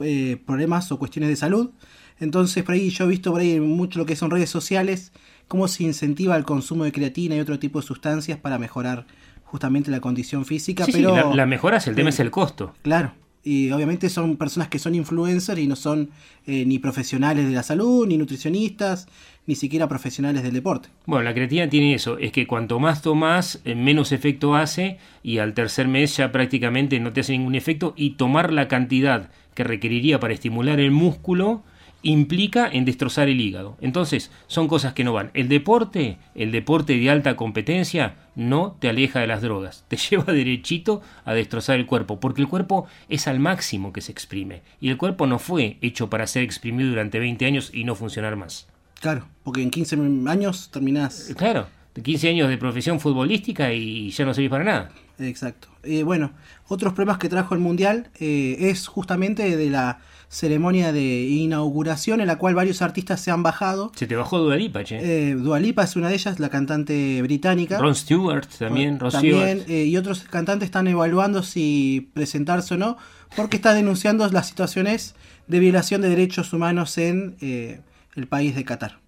eh, 0.00 0.36
problemas 0.46 0.90
o 0.92 0.98
cuestiones 0.98 1.28
de 1.30 1.36
salud. 1.36 1.70
Entonces 2.18 2.64
por 2.64 2.74
ahí 2.74 2.90
yo 2.90 3.04
he 3.04 3.08
visto 3.08 3.32
por 3.32 3.40
ahí 3.40 3.60
mucho 3.60 3.98
lo 3.98 4.06
que 4.06 4.16
son 4.16 4.30
redes 4.30 4.50
sociales, 4.50 5.12
cómo 5.48 5.68
se 5.68 5.84
incentiva 5.84 6.36
el 6.36 6.44
consumo 6.44 6.84
de 6.84 6.92
creatina 6.92 7.36
y 7.36 7.40
otro 7.40 7.58
tipo 7.58 7.80
de 7.80 7.86
sustancias 7.86 8.38
para 8.38 8.58
mejorar 8.58 9.06
justamente 9.44 9.90
la 9.90 10.00
condición 10.00 10.44
física. 10.44 10.84
Sí, 10.84 10.92
sí, 10.92 10.98
pero 10.98 11.14
la, 11.14 11.34
la 11.34 11.46
mejora 11.46 11.78
es 11.78 11.86
el 11.86 11.94
tema, 11.94 12.08
eh, 12.08 12.12
es 12.12 12.20
el 12.20 12.30
costo. 12.30 12.74
Claro. 12.82 13.12
Y 13.46 13.70
obviamente 13.70 14.08
son 14.10 14.36
personas 14.36 14.68
que 14.68 14.80
son 14.80 14.96
influencers 14.96 15.60
y 15.60 15.68
no 15.68 15.76
son 15.76 16.10
eh, 16.48 16.64
ni 16.66 16.80
profesionales 16.80 17.46
de 17.46 17.52
la 17.52 17.62
salud, 17.62 18.04
ni 18.04 18.18
nutricionistas, 18.18 19.06
ni 19.46 19.54
siquiera 19.54 19.86
profesionales 19.86 20.42
del 20.42 20.52
deporte. 20.52 20.88
Bueno, 21.06 21.22
la 21.22 21.32
creatina 21.32 21.68
tiene 21.68 21.94
eso, 21.94 22.18
es 22.18 22.32
que 22.32 22.48
cuanto 22.48 22.80
más 22.80 23.02
tomas, 23.02 23.60
eh, 23.64 23.76
menos 23.76 24.10
efecto 24.10 24.56
hace 24.56 24.98
y 25.22 25.38
al 25.38 25.54
tercer 25.54 25.86
mes 25.86 26.16
ya 26.16 26.32
prácticamente 26.32 26.98
no 26.98 27.12
te 27.12 27.20
hace 27.20 27.38
ningún 27.38 27.54
efecto 27.54 27.94
y 27.96 28.14
tomar 28.14 28.52
la 28.52 28.66
cantidad 28.66 29.30
que 29.54 29.62
requeriría 29.62 30.18
para 30.18 30.34
estimular 30.34 30.80
el 30.80 30.90
músculo 30.90 31.62
implica 32.06 32.68
en 32.68 32.84
destrozar 32.84 33.28
el 33.28 33.40
hígado. 33.40 33.76
Entonces, 33.80 34.30
son 34.46 34.68
cosas 34.68 34.94
que 34.94 35.04
no 35.04 35.12
van. 35.12 35.30
El 35.34 35.48
deporte, 35.48 36.18
el 36.34 36.52
deporte 36.52 36.96
de 36.98 37.10
alta 37.10 37.36
competencia, 37.36 38.16
no 38.34 38.76
te 38.78 38.88
aleja 38.88 39.20
de 39.20 39.26
las 39.26 39.42
drogas. 39.42 39.84
Te 39.88 39.96
lleva 40.10 40.32
derechito 40.32 41.02
a 41.24 41.34
destrozar 41.34 41.76
el 41.76 41.86
cuerpo, 41.86 42.20
porque 42.20 42.42
el 42.42 42.48
cuerpo 42.48 42.86
es 43.08 43.26
al 43.26 43.40
máximo 43.40 43.92
que 43.92 44.00
se 44.00 44.12
exprime. 44.12 44.62
Y 44.80 44.90
el 44.90 44.96
cuerpo 44.96 45.26
no 45.26 45.38
fue 45.38 45.78
hecho 45.80 46.08
para 46.08 46.26
ser 46.26 46.42
exprimido 46.42 46.90
durante 46.90 47.18
20 47.18 47.44
años 47.44 47.70
y 47.72 47.84
no 47.84 47.94
funcionar 47.94 48.36
más. 48.36 48.68
Claro, 49.00 49.26
porque 49.42 49.62
en 49.62 49.70
15 49.70 49.96
años 50.28 50.70
terminás. 50.70 51.32
Claro, 51.36 51.66
15 52.02 52.28
años 52.28 52.48
de 52.48 52.58
profesión 52.58 53.00
futbolística 53.00 53.72
y 53.72 54.10
ya 54.10 54.24
no 54.24 54.34
servís 54.34 54.50
para 54.50 54.64
nada. 54.64 54.90
Exacto. 55.18 55.68
Eh, 55.82 56.02
bueno, 56.02 56.32
otros 56.68 56.92
problemas 56.92 57.18
que 57.18 57.28
trajo 57.28 57.54
el 57.54 57.60
Mundial 57.60 58.10
eh, 58.18 58.56
es 58.58 58.86
justamente 58.86 59.56
de 59.56 59.70
la 59.70 60.00
ceremonia 60.28 60.92
de 60.92 61.22
inauguración 61.22 62.20
en 62.20 62.26
la 62.26 62.36
cual 62.36 62.54
varios 62.54 62.82
artistas 62.82 63.20
se 63.20 63.30
han 63.30 63.42
bajado. 63.42 63.92
Se 63.94 64.06
te 64.06 64.16
bajó 64.16 64.38
Dualipa, 64.38 64.82
che. 64.82 64.98
Eh, 65.30 65.34
Dualipa 65.34 65.84
es 65.84 65.94
una 65.94 66.08
de 66.08 66.16
ellas, 66.16 66.40
la 66.40 66.48
cantante 66.48 67.22
británica. 67.22 67.78
Ron 67.78 67.94
Stewart 67.94 68.48
también, 68.58 68.98
Ron 68.98 69.12
También, 69.12 69.64
eh, 69.68 69.84
y 69.84 69.96
otros 69.96 70.24
cantantes 70.24 70.66
están 70.66 70.88
evaluando 70.88 71.42
si 71.42 72.10
presentarse 72.12 72.74
o 72.74 72.76
no, 72.76 72.98
porque 73.36 73.56
está 73.56 73.72
denunciando 73.72 74.28
las 74.28 74.48
situaciones 74.48 75.14
de 75.46 75.60
violación 75.60 76.00
de 76.00 76.08
derechos 76.08 76.52
humanos 76.52 76.98
en 76.98 77.36
el 77.40 78.26
país 78.26 78.56
de 78.56 78.64
Qatar. 78.64 78.98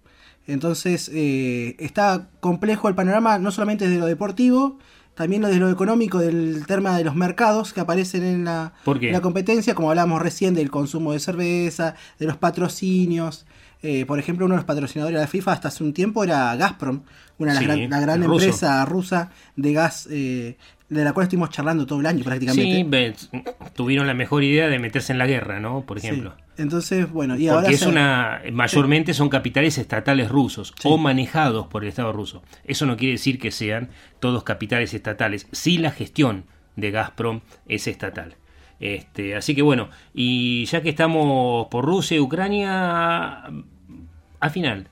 Entonces, 0.49 1.11
eh, 1.13 1.75
está 1.77 2.27
complejo 2.39 2.89
el 2.89 2.95
panorama, 2.95 3.37
no 3.37 3.51
solamente 3.51 3.87
desde 3.87 3.99
lo 3.99 4.07
deportivo, 4.07 4.79
también 5.13 5.41
lo 5.43 5.47
de 5.47 5.57
lo 5.57 5.69
económico, 5.69 6.17
del 6.17 6.65
tema 6.65 6.97
de 6.97 7.03
los 7.03 7.15
mercados 7.15 7.71
que 7.71 7.81
aparecen 7.81 8.23
en 8.23 8.45
la, 8.45 8.73
competencia, 9.21 9.75
como 9.75 9.89
hablábamos 9.89 10.21
recién 10.21 10.55
del 10.55 10.71
consumo 10.71 11.13
de 11.13 11.19
cerveza, 11.19 11.93
de 12.17 12.25
los 12.25 12.37
patrocinios. 12.37 13.45
Eh, 13.83 14.05
por 14.07 14.17
ejemplo, 14.17 14.45
uno 14.45 14.55
de 14.55 14.59
los 14.59 14.65
patrocinadores 14.65 15.17
de 15.17 15.21
la 15.21 15.27
FIFA 15.27 15.51
hasta 15.51 15.67
hace 15.67 15.83
un 15.83 15.93
tiempo 15.93 16.23
era 16.23 16.55
Gazprom, 16.55 17.01
una 17.37 17.53
de 17.53 17.55
las 17.55 17.75
Sí, 17.75 17.81
gran, 17.81 17.89
la 17.89 17.99
gran 17.99 18.23
ruso. 18.23 18.45
empresa 18.45 18.85
rusa 18.85 19.29
de 19.55 19.73
gas, 19.73 20.07
eh, 20.09 20.57
de 20.89 21.03
la 21.03 21.13
cual 21.13 21.25
estuvimos 21.25 21.49
charlando 21.51 21.85
todo 21.85 21.99
el 21.99 22.05
año 22.07 22.23
prácticamente. 22.23 23.19
Sí, 23.31 23.43
tuvieron 23.75 24.07
la 24.07 24.13
mejor 24.15 24.43
idea 24.43 24.67
de 24.67 24.79
meterse 24.79 25.11
en 25.13 25.19
la 25.19 25.27
guerra, 25.27 25.59
¿no? 25.59 25.81
Por 25.81 25.99
ejemplo. 25.99 26.33
Sí. 26.35 26.43
Entonces, 26.63 27.09
bueno, 27.11 27.35
y 27.35 27.45
Porque 27.47 27.51
ahora 27.55 27.69
es 27.69 27.79
se- 27.79 27.87
una, 27.87 28.41
mayormente 28.51 29.13
son 29.13 29.29
capitales 29.29 29.77
estatales 29.77 30.29
rusos 30.29 30.73
o 30.83 30.97
manejados 30.97 31.67
por 31.67 31.83
el 31.83 31.89
Estado 31.89 32.11
ruso. 32.11 32.41
Eso 32.65 32.85
no 32.85 32.97
quiere 32.97 33.13
decir 33.13 33.39
que 33.39 33.51
sean 33.51 33.89
todos 34.19 34.43
capitales 34.43 34.93
estatales. 34.93 35.47
Sí 35.51 35.77
la 35.77 35.91
gestión 35.91 36.45
de 36.75 36.91
Gazprom 36.91 37.41
es 37.67 37.87
estatal. 37.87 38.35
Este, 38.79 39.35
así 39.35 39.53
que 39.55 39.61
bueno, 39.61 39.89
y 40.13 40.65
ya 40.65 40.81
que 40.81 40.89
estamos 40.89 41.67
por 41.69 41.85
Rusia 41.85 42.17
y 42.17 42.19
Ucrania, 42.21 43.43
al 44.39 44.51
final, 44.51 44.87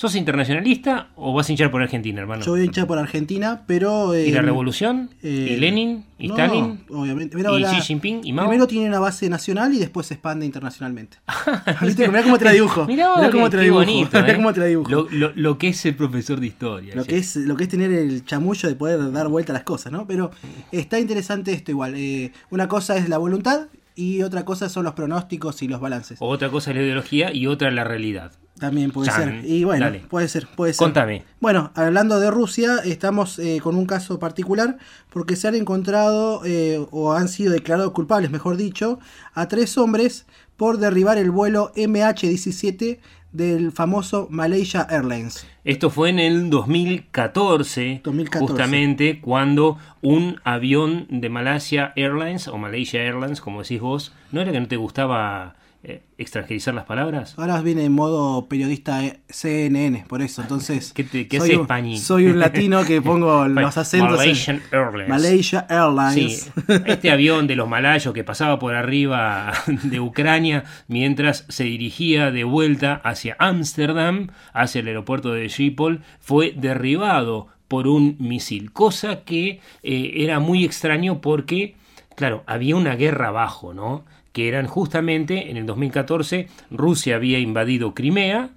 ¿sos 0.00 0.14
internacionalista 0.16 1.08
o 1.14 1.34
vas 1.34 1.46
a 1.46 1.52
hinchar 1.52 1.70
por 1.70 1.82
Argentina, 1.82 2.20
hermano? 2.22 2.42
yo 2.42 2.52
voy 2.52 2.62
a 2.62 2.64
hinchar 2.64 2.86
por 2.86 2.96
Argentina, 2.98 3.64
pero... 3.66 4.16
¿Y 4.18 4.30
la 4.30 4.38
eh, 4.38 4.42
revolución? 4.42 5.10
eh, 5.22 5.50
¿Y 5.50 5.56
Lenin? 5.60 6.06
¿Y 6.18 6.28
no, 6.28 6.36
Stalin? 6.38 6.80
Obviamente. 6.88 7.36
¿Y 7.36 7.42
Pero 7.42 7.58
la- 7.58 7.70
Xi 7.70 7.82
Jinping? 7.82 8.22
¿Y 8.24 8.32
Mao? 8.32 8.46
Primero 8.48 8.66
tiene 8.66 8.88
una 8.88 8.98
base 8.98 9.28
nacional 9.28 9.74
y 9.74 9.78
después 9.78 10.06
se 10.06 10.14
expande 10.14 10.46
internacionalmente. 10.46 11.18
¿Viste? 11.82 12.08
Mirá 12.08 12.22
cómo 12.22 12.38
te 12.38 12.46
la 12.46 12.52
dibujo. 12.52 12.86
Mirá, 12.86 13.10
cómo 13.30 13.50
te 13.50 13.56
la 13.58 13.60
qué 13.60 13.64
dibujo. 13.66 13.84
bonito, 13.84 14.10
Mirá 14.22 14.32
¿eh? 14.32 14.36
cómo 14.36 14.52
te 14.54 14.60
la 14.60 14.66
dibujo. 14.66 14.90
Lo, 14.90 15.06
lo- 15.10 15.32
lo 15.36 15.58
que 15.58 15.68
es 15.68 15.84
el 15.84 15.94
profesor 15.94 16.40
de 16.40 16.46
historia. 16.46 16.94
Lo 16.96 17.04
que, 17.04 17.18
es, 17.18 17.36
lo 17.36 17.54
que 17.56 17.64
es 17.64 17.68
tener 17.68 17.92
el 17.92 18.24
chamullo 18.24 18.70
de 18.70 18.76
poder 18.76 19.12
dar 19.12 19.28
vuelta 19.28 19.52
a 19.52 19.54
las 19.54 19.64
cosas, 19.64 19.92
¿no? 19.92 20.06
Pero 20.06 20.30
está 20.72 20.98
interesante 20.98 21.52
esto 21.52 21.72
igual. 21.72 21.92
Eh, 21.96 22.32
una 22.48 22.68
cosa 22.68 22.96
es 22.96 23.06
la 23.10 23.18
voluntad 23.18 23.66
y 23.94 24.22
otra 24.22 24.46
cosa 24.46 24.70
son 24.70 24.84
los 24.84 24.94
pronósticos 24.94 25.60
y 25.62 25.68
los 25.68 25.78
balances. 25.78 26.16
Otra 26.22 26.48
cosa 26.48 26.70
es 26.70 26.76
la 26.78 26.82
ideología 26.84 27.34
y 27.34 27.46
otra 27.48 27.70
la 27.70 27.84
realidad. 27.84 28.32
También 28.60 28.92
puede 28.92 29.08
Chan. 29.10 29.40
ser. 29.40 29.44
Y 29.50 29.64
bueno, 29.64 29.86
Dale. 29.86 30.00
puede 30.08 30.28
ser, 30.28 30.46
puede 30.54 30.74
ser. 30.74 30.78
Contame. 30.84 31.24
Bueno, 31.40 31.72
hablando 31.74 32.20
de 32.20 32.30
Rusia, 32.30 32.76
estamos 32.84 33.38
eh, 33.38 33.58
con 33.62 33.74
un 33.74 33.86
caso 33.86 34.18
particular 34.18 34.76
porque 35.08 35.34
se 35.34 35.48
han 35.48 35.54
encontrado 35.54 36.42
eh, 36.44 36.86
o 36.90 37.12
han 37.12 37.28
sido 37.28 37.52
declarados 37.52 37.92
culpables, 37.92 38.30
mejor 38.30 38.56
dicho, 38.56 39.00
a 39.34 39.48
tres 39.48 39.76
hombres 39.78 40.26
por 40.56 40.78
derribar 40.78 41.16
el 41.18 41.30
vuelo 41.30 41.72
MH17 41.74 42.98
del 43.32 43.72
famoso 43.72 44.26
Malaysia 44.30 44.86
Airlines. 44.90 45.46
Esto 45.64 45.88
fue 45.90 46.10
en 46.10 46.18
el 46.18 46.50
2014, 46.50 48.00
2014. 48.04 48.46
justamente 48.46 49.20
cuando 49.20 49.78
un 50.02 50.40
avión 50.44 51.06
de 51.08 51.28
Malaysia 51.28 51.92
Airlines 51.96 52.48
o 52.48 52.58
Malaysia 52.58 53.00
Airlines, 53.00 53.40
como 53.40 53.62
decís 53.62 53.80
vos, 53.80 54.12
¿no 54.32 54.40
era 54.40 54.52
que 54.52 54.60
no 54.60 54.68
te 54.68 54.76
gustaba 54.76 55.54
eh, 55.82 56.02
extranjerizar 56.18 56.74
las 56.74 56.84
palabras? 56.84 57.34
Ahora 57.38 57.60
viene 57.62 57.84
en 57.84 57.92
modo 57.92 58.46
periodista 58.48 59.04
eh, 59.04 59.20
CNN, 59.28 60.04
por 60.08 60.20
eso. 60.22 60.42
Entonces, 60.42 60.92
¿Qué, 60.94 61.04
te, 61.04 61.26
qué 61.26 61.38
soy, 61.38 61.54
un, 61.54 61.96
soy 61.98 62.26
un 62.26 62.38
latino 62.38 62.84
que 62.84 63.00
pongo 63.02 63.48
los 63.48 63.76
acentos. 63.78 64.10
en- 64.10 64.16
Malaysian 64.16 64.62
Airlines. 64.72 65.08
Malaysia 65.08 65.66
Sí, 65.68 65.74
Airlines. 65.74 66.52
este 66.86 67.10
avión 67.12 67.46
de 67.46 67.56
los 67.56 67.68
malayos 67.68 68.12
que 68.12 68.24
pasaba 68.24 68.58
por 68.58 68.74
arriba 68.74 69.52
de 69.84 70.00
Ucrania 70.00 70.64
mientras 70.88 71.46
se 71.48 71.64
dirigía 71.64 72.30
de 72.30 72.44
vuelta 72.44 73.00
hacia 73.04 73.36
Ámsterdam, 73.38 74.28
hacia 74.52 74.80
el 74.80 74.88
aeropuerto 74.88 75.32
de 75.32 75.48
Schiphol, 75.48 76.02
fue 76.20 76.52
derribado 76.56 77.48
por 77.68 77.86
un 77.86 78.16
misil, 78.18 78.72
cosa 78.72 79.22
que 79.24 79.60
eh, 79.82 80.12
era 80.16 80.40
muy 80.40 80.64
extraño 80.64 81.20
porque, 81.20 81.76
claro, 82.16 82.42
había 82.46 82.74
una 82.74 82.96
guerra 82.96 83.28
abajo, 83.28 83.72
¿no? 83.74 84.04
Que 84.32 84.48
eran 84.48 84.66
justamente 84.66 85.50
en 85.50 85.56
el 85.56 85.66
2014 85.66 86.48
Rusia 86.70 87.16
había 87.16 87.38
invadido 87.38 87.94
Crimea 87.94 88.50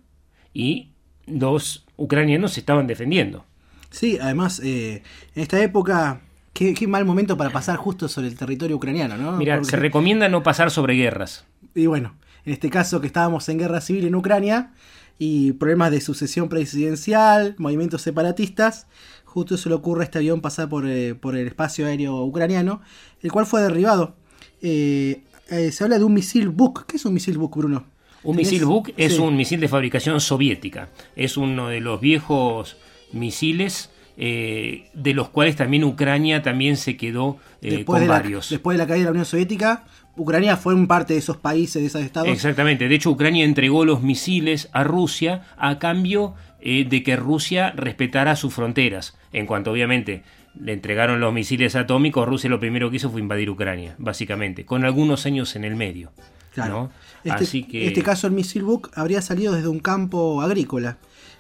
y 0.54 0.92
los 1.26 1.86
ucranianos 1.98 2.54
se 2.54 2.60
estaban 2.60 2.86
defendiendo. 2.88 3.46
Sí, 3.90 4.18
además, 4.22 4.60
eh, 4.64 5.04
en 5.36 5.42
esta 5.42 5.62
época, 5.62 6.22
qué, 6.54 6.74
qué 6.74 6.88
mal 6.88 7.06
momento 7.06 7.38
para 7.38 7.50
pasar 7.52 7.78
justo 7.78 8.08
sobre 8.08 8.28
el 8.28 8.36
territorio 8.36 8.76
ucraniano, 8.76 9.18
¿no? 9.18 9.34
Mira, 9.34 9.56
Porque- 9.56 9.70
se 9.72 9.78
recomienda 9.78 10.30
no 10.30 10.44
pasar 10.44 10.70
sobre 10.72 10.96
guerras. 10.96 11.46
Y 11.76 11.86
bueno, 11.88 12.16
en 12.46 12.54
este 12.54 12.70
caso 12.70 13.02
que 13.02 13.08
estábamos 13.08 13.48
en 13.50 13.58
guerra 13.60 13.82
civil 13.82 14.06
en 14.06 14.16
Ucrania 14.16 14.74
y 15.20 15.54
problemas 15.54 15.92
de 15.92 16.02
sucesión 16.02 16.50
presidencial, 16.50 17.56
movimientos 17.58 18.02
separatistas, 18.02 18.88
justo 19.26 19.56
eso 19.56 19.70
le 19.70 19.76
ocurre 19.76 20.02
a 20.02 20.06
este 20.06 20.18
avión 20.20 20.42
pasar 20.42 20.70
por, 20.70 20.88
eh, 20.88 21.16
por 21.16 21.36
el 21.36 21.48
espacio 21.48 21.86
aéreo 21.88 22.24
ucraniano, 22.24 22.82
el 23.22 23.32
cual 23.32 23.46
fue 23.46 23.62
derribado. 23.62 24.16
Eh, 24.62 25.24
eh, 25.50 25.72
se 25.72 25.84
habla 25.84 25.98
de 25.98 26.04
un 26.06 26.14
misil 26.14 26.50
Buk. 26.50 26.86
¿Qué 26.86 26.98
es 26.98 27.06
un 27.06 27.14
misil 27.14 27.38
Buk, 27.38 27.58
Bruno? 27.58 27.86
Un 28.24 28.36
¿Tenés? 28.38 28.52
misil 28.52 28.66
Buk 28.66 28.92
es 28.98 29.16
Sí. 29.16 29.20
un 29.22 29.36
misil 29.36 29.60
de 29.60 29.68
fabricación 29.68 30.20
soviética. 30.22 30.90
Es 31.16 31.36
uno 31.38 31.68
de 31.68 31.82
los 31.82 32.00
viejos 32.00 32.78
misiles 33.12 33.90
eh, 34.16 34.90
de 34.94 35.14
los 35.16 35.30
cuales 35.30 35.56
también 35.56 35.84
Ucrania 35.84 36.44
también 36.44 36.78
se 36.78 36.96
quedó 36.98 37.38
eh, 37.64 37.84
con 37.84 38.00
de 38.00 38.06
la, 38.06 38.14
varios. 38.14 38.50
después 38.50 38.76
de 38.76 38.84
la 38.84 38.88
caída 38.88 39.00
de 39.00 39.06
la 39.06 39.12
Unión 39.12 39.26
Soviética, 39.26 39.86
Ucrania 40.16 40.56
fue 40.56 40.76
un 40.76 40.86
parte 40.86 41.14
de 41.14 41.20
esos 41.20 41.38
países, 41.38 41.82
de 41.82 41.88
esos 41.88 42.02
estados. 42.04 42.30
Exactamente. 42.30 42.88
De 42.88 42.94
hecho, 42.94 43.10
Ucrania 43.10 43.44
entregó 43.44 43.86
los 43.86 44.04
misiles 44.04 44.70
a 44.72 44.84
Rusia 44.84 45.48
a 45.58 45.80
cambio 45.80 46.36
eh, 46.62 46.86
de 46.88 47.02
que 47.02 47.16
Rusia 47.16 47.72
respetara 47.76 48.36
sus 48.36 48.54
fronteras. 48.54 49.18
En 49.32 49.48
cuanto, 49.48 49.72
obviamente, 49.72 50.22
le 50.60 50.74
entregaron 50.74 51.20
los 51.20 51.34
misiles 51.34 51.76
atómicos, 51.76 52.28
Rusia 52.28 52.50
lo 52.50 52.60
primero 52.60 52.90
que 52.90 52.98
hizo 52.98 53.10
fue 53.10 53.22
invadir 53.22 53.50
Ucrania, 53.50 53.96
básicamente, 53.98 54.66
con 54.66 54.86
algunos 54.86 55.26
años 55.26 55.56
en 55.56 55.64
el 55.64 55.76
medio. 55.76 56.12
Claro. 56.54 56.74
¿no? 56.74 56.92
Este, 57.24 57.44
Así 57.44 57.64
que. 57.64 57.88
este 57.88 58.04
caso, 58.04 58.28
el 58.28 58.34
misil 58.34 58.64
Buk 58.64 58.92
habría 58.94 59.22
salido 59.22 59.54
desde 59.54 59.68
un 59.68 59.80
campo 59.80 60.42
agrícola 60.42 60.98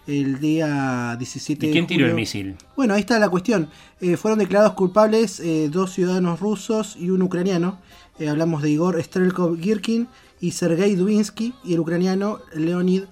el 0.07 0.39
día 0.39 1.15
17 1.17 1.65
¿Y 1.65 1.69
de 1.69 1.73
quién 1.73 1.87
tiró 1.87 2.05
el 2.05 2.13
misil? 2.13 2.55
Bueno, 2.75 2.93
ahí 2.93 3.01
está 3.01 3.19
la 3.19 3.29
cuestión. 3.29 3.69
Eh, 4.01 4.17
fueron 4.17 4.39
declarados 4.39 4.73
culpables 4.73 5.39
eh, 5.39 5.69
dos 5.71 5.93
ciudadanos 5.93 6.39
rusos 6.39 6.95
y 6.99 7.09
un 7.09 7.21
ucraniano. 7.21 7.79
Eh, 8.19 8.27
hablamos 8.27 8.61
de 8.61 8.71
Igor 8.71 9.01
Strelkov 9.01 9.59
Girkin 9.59 10.07
y 10.41 10.51
Sergei 10.51 10.95
Dubinsky 10.95 11.53
y 11.63 11.73
el 11.73 11.79
ucraniano 11.79 12.39
Leonid 12.53 13.03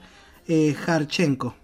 Harchenko. 0.86 1.56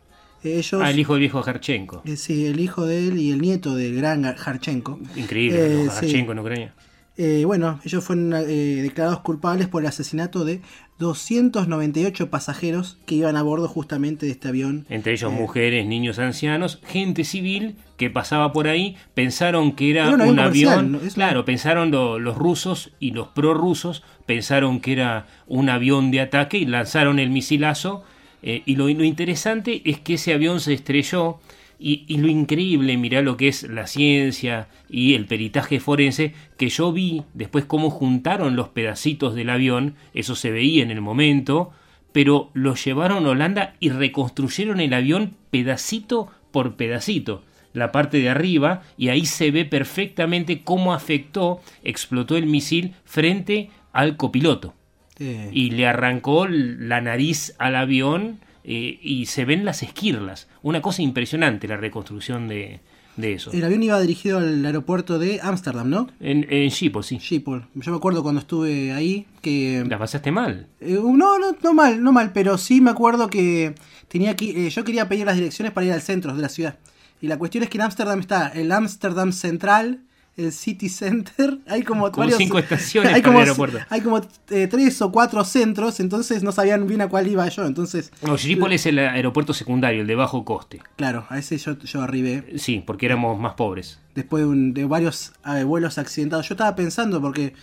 Ellos, 0.55 0.81
Ah, 0.83 0.89
el 0.91 0.99
hijo 0.99 1.13
del 1.13 1.19
viejo 1.21 1.43
Harchenko. 1.45 2.01
eh, 2.05 2.15
sí, 2.17 2.45
el 2.45 2.59
hijo 2.59 2.85
de 2.85 3.07
él 3.07 3.17
y 3.19 3.31
el 3.31 3.41
nieto 3.41 3.75
del 3.75 3.95
gran 3.95 4.23
Harchenko. 4.25 4.99
Increíble, 5.15 5.65
Eh, 5.65 5.83
¿no? 5.85 5.91
sí. 5.91 5.97
Harchenko 6.05 6.31
en 6.31 6.39
Ucrania. 6.39 6.73
Eh, 7.19 7.43
bueno, 7.45 7.79
ellos 7.83 8.03
fueron 8.03 8.31
eh, 8.33 8.45
declarados 8.83 9.21
culpables 9.21 9.67
por 9.67 9.81
el 9.81 9.87
asesinato 9.87 10.45
de 10.45 10.61
298 10.99 12.29
pasajeros 12.29 12.97
que 13.05 13.15
iban 13.15 13.35
a 13.37 13.41
bordo 13.43 13.67
justamente 13.67 14.25
de 14.25 14.31
este 14.33 14.47
avión. 14.49 14.85
Entre 14.89 15.13
ellos 15.13 15.31
Eh, 15.31 15.35
mujeres, 15.35 15.85
niños, 15.87 16.19
ancianos, 16.19 16.79
gente 16.85 17.23
civil 17.23 17.75
que 17.97 18.09
pasaba 18.09 18.51
por 18.53 18.67
ahí, 18.67 18.95
pensaron 19.15 19.71
que 19.73 19.89
era, 19.91 20.07
Era 20.07 20.23
un 20.25 20.29
un, 20.31 20.39
avión 20.39 20.99
claro, 21.13 21.43
pensaron 21.45 21.91
lo- 21.91 22.19
los 22.19 22.37
rusos 22.37 22.91
y 22.99 23.11
los 23.11 23.29
prorrusos 23.29 24.03
pensaron 24.25 24.79
que 24.79 24.93
era 24.93 25.25
un 25.47 25.69
avión 25.69 26.11
de 26.11 26.21
ataque 26.21 26.57
y 26.59 26.65
lanzaron 26.65 27.17
el 27.19 27.29
misilazo. 27.29 28.03
Eh, 28.49 28.63
y 28.65 28.77
lo, 28.77 28.87
interesante 28.87 29.81
es 29.83 29.99
que 29.99 30.13
ese 30.13 30.33
avión 30.33 30.61
se 30.61 30.73
estrelló. 30.73 31.39
Y, 31.79 32.05
y 32.07 32.17
lo 32.17 32.29
increíble, 32.29 32.95
mirá 32.95 33.21
lo 33.21 33.35
que 33.35 33.49
es 33.49 33.63
la 33.63 33.87
ciencia 33.87 34.69
y 34.89 35.15
el 35.15 35.25
peritaje 35.25 35.81
forense, 35.81 36.33
que 36.57 36.69
yo 36.69 36.93
vi 36.93 37.23
después 37.33 37.65
cómo 37.65 37.89
juntaron 37.89 38.55
los 38.55 38.69
pedacitos 38.69 39.35
del 39.35 39.49
avión, 39.49 39.95
eso 40.13 40.33
se 40.33 40.49
veía 40.49 40.81
en 40.81 40.91
el 40.91 41.01
momento, 41.01 41.71
pero 42.13 42.49
lo 42.53 42.73
llevaron 42.73 43.25
a 43.25 43.29
Holanda 43.29 43.75
y 43.81 43.89
reconstruyeron 43.89 44.79
el 44.79 44.93
avión 44.93 45.35
pedacito 45.51 46.31
por 46.51 46.77
pedacito, 46.77 47.43
la 47.73 47.91
parte 47.91 48.17
de 48.17 48.29
arriba, 48.29 48.81
y 48.97 49.09
ahí 49.09 49.25
se 49.25 49.51
ve 49.51 49.65
perfectamente 49.65 50.61
cómo 50.63 50.93
afectó, 50.93 51.59
explotó 51.83 52.37
el 52.37 52.47
misil 52.47 52.95
frente 53.03 53.69
al 53.91 54.15
copiloto. 54.15 54.73
Y 55.19 55.71
le 55.71 55.87
arrancó 55.87 56.47
la 56.47 57.01
nariz 57.01 57.53
al 57.57 57.75
avión 57.75 58.39
eh, 58.63 58.99
y 59.01 59.25
se 59.27 59.45
ven 59.45 59.65
las 59.65 59.83
esquirlas. 59.83 60.47
Una 60.61 60.81
cosa 60.81 61.01
impresionante 61.01 61.67
la 61.67 61.77
reconstrucción 61.77 62.47
de, 62.47 62.81
de 63.15 63.33
eso. 63.33 63.51
el 63.51 63.63
avión 63.63 63.81
iba 63.83 63.99
dirigido 63.99 64.37
al 64.37 64.65
aeropuerto 64.65 65.19
de 65.19 65.39
Ámsterdam, 65.41 65.89
¿no? 65.89 66.07
En, 66.19 66.45
en 66.49 66.69
Schiphol, 66.69 67.03
sí. 67.03 67.19
Schiphol. 67.19 67.67
Yo 67.75 67.91
me 67.91 67.97
acuerdo 67.97 68.23
cuando 68.23 68.39
estuve 68.41 68.91
ahí 68.93 69.25
que... 69.41 69.83
La 69.87 69.97
pasaste 69.97 70.31
mal. 70.31 70.67
Eh, 70.79 70.99
no, 71.01 71.39
no, 71.39 71.55
no 71.61 71.73
mal, 71.73 72.01
no 72.03 72.11
mal, 72.11 72.31
pero 72.33 72.57
sí 72.57 72.79
me 72.81 72.91
acuerdo 72.91 73.29
que 73.29 73.73
tenía 74.07 74.35
que, 74.35 74.67
eh, 74.67 74.69
yo 74.69 74.83
quería 74.83 75.09
pedir 75.09 75.25
las 75.25 75.35
direcciones 75.35 75.73
para 75.73 75.87
ir 75.87 75.93
al 75.93 76.01
centro 76.01 76.35
de 76.35 76.41
la 76.41 76.49
ciudad. 76.49 76.77
Y 77.19 77.27
la 77.27 77.37
cuestión 77.37 77.63
es 77.63 77.69
que 77.69 77.77
en 77.77 77.83
Ámsterdam 77.83 78.19
está 78.19 78.49
el 78.49 78.71
Ámsterdam 78.71 79.31
Central, 79.31 80.01
el 80.37 80.51
City 80.53 80.87
Center, 80.87 81.57
hay 81.67 81.81
como, 81.83 82.11
Como 82.11 82.29
cinco 82.31 82.59
estaciones 82.59 83.11
hay 83.15 83.21
como, 83.21 83.39
el 83.39 83.45
aeropuerto. 83.45 83.79
Hay 83.89 84.01
como 84.01 84.21
eh, 84.51 84.67
tres 84.67 85.01
o 85.01 85.11
cuatro 85.11 85.43
centros, 85.43 85.99
entonces 85.99 86.43
no 86.43 86.51
sabían 86.51 86.87
bien 86.87 87.01
a 87.01 87.09
cuál 87.09 87.27
iba 87.27 87.47
yo, 87.49 87.65
entonces... 87.65 88.11
No, 88.21 88.37
Schiphol 88.37 88.71
es 88.71 88.85
el 88.85 88.99
aeropuerto 88.99 89.53
secundario, 89.53 90.01
el 90.01 90.07
de 90.07 90.15
bajo 90.15 90.45
coste. 90.45 90.79
Claro, 90.95 91.25
a 91.29 91.39
ese 91.39 91.57
yo, 91.57 91.77
yo 91.79 92.01
arribé 92.01 92.53
Sí, 92.57 92.83
porque 92.85 93.07
éramos 93.07 93.39
más 93.39 93.55
pobres. 93.55 93.99
después 94.15 94.43
de, 94.43 94.47
un- 94.49 94.73
de 94.73 94.85
varios 94.85 95.33
eh, 95.45 95.63
vuelos 95.63 95.97
accidentados. 95.97 96.47
Yo 96.47 96.53
estaba 96.53 96.75
pensando 96.75 97.19
porque... 97.21 97.53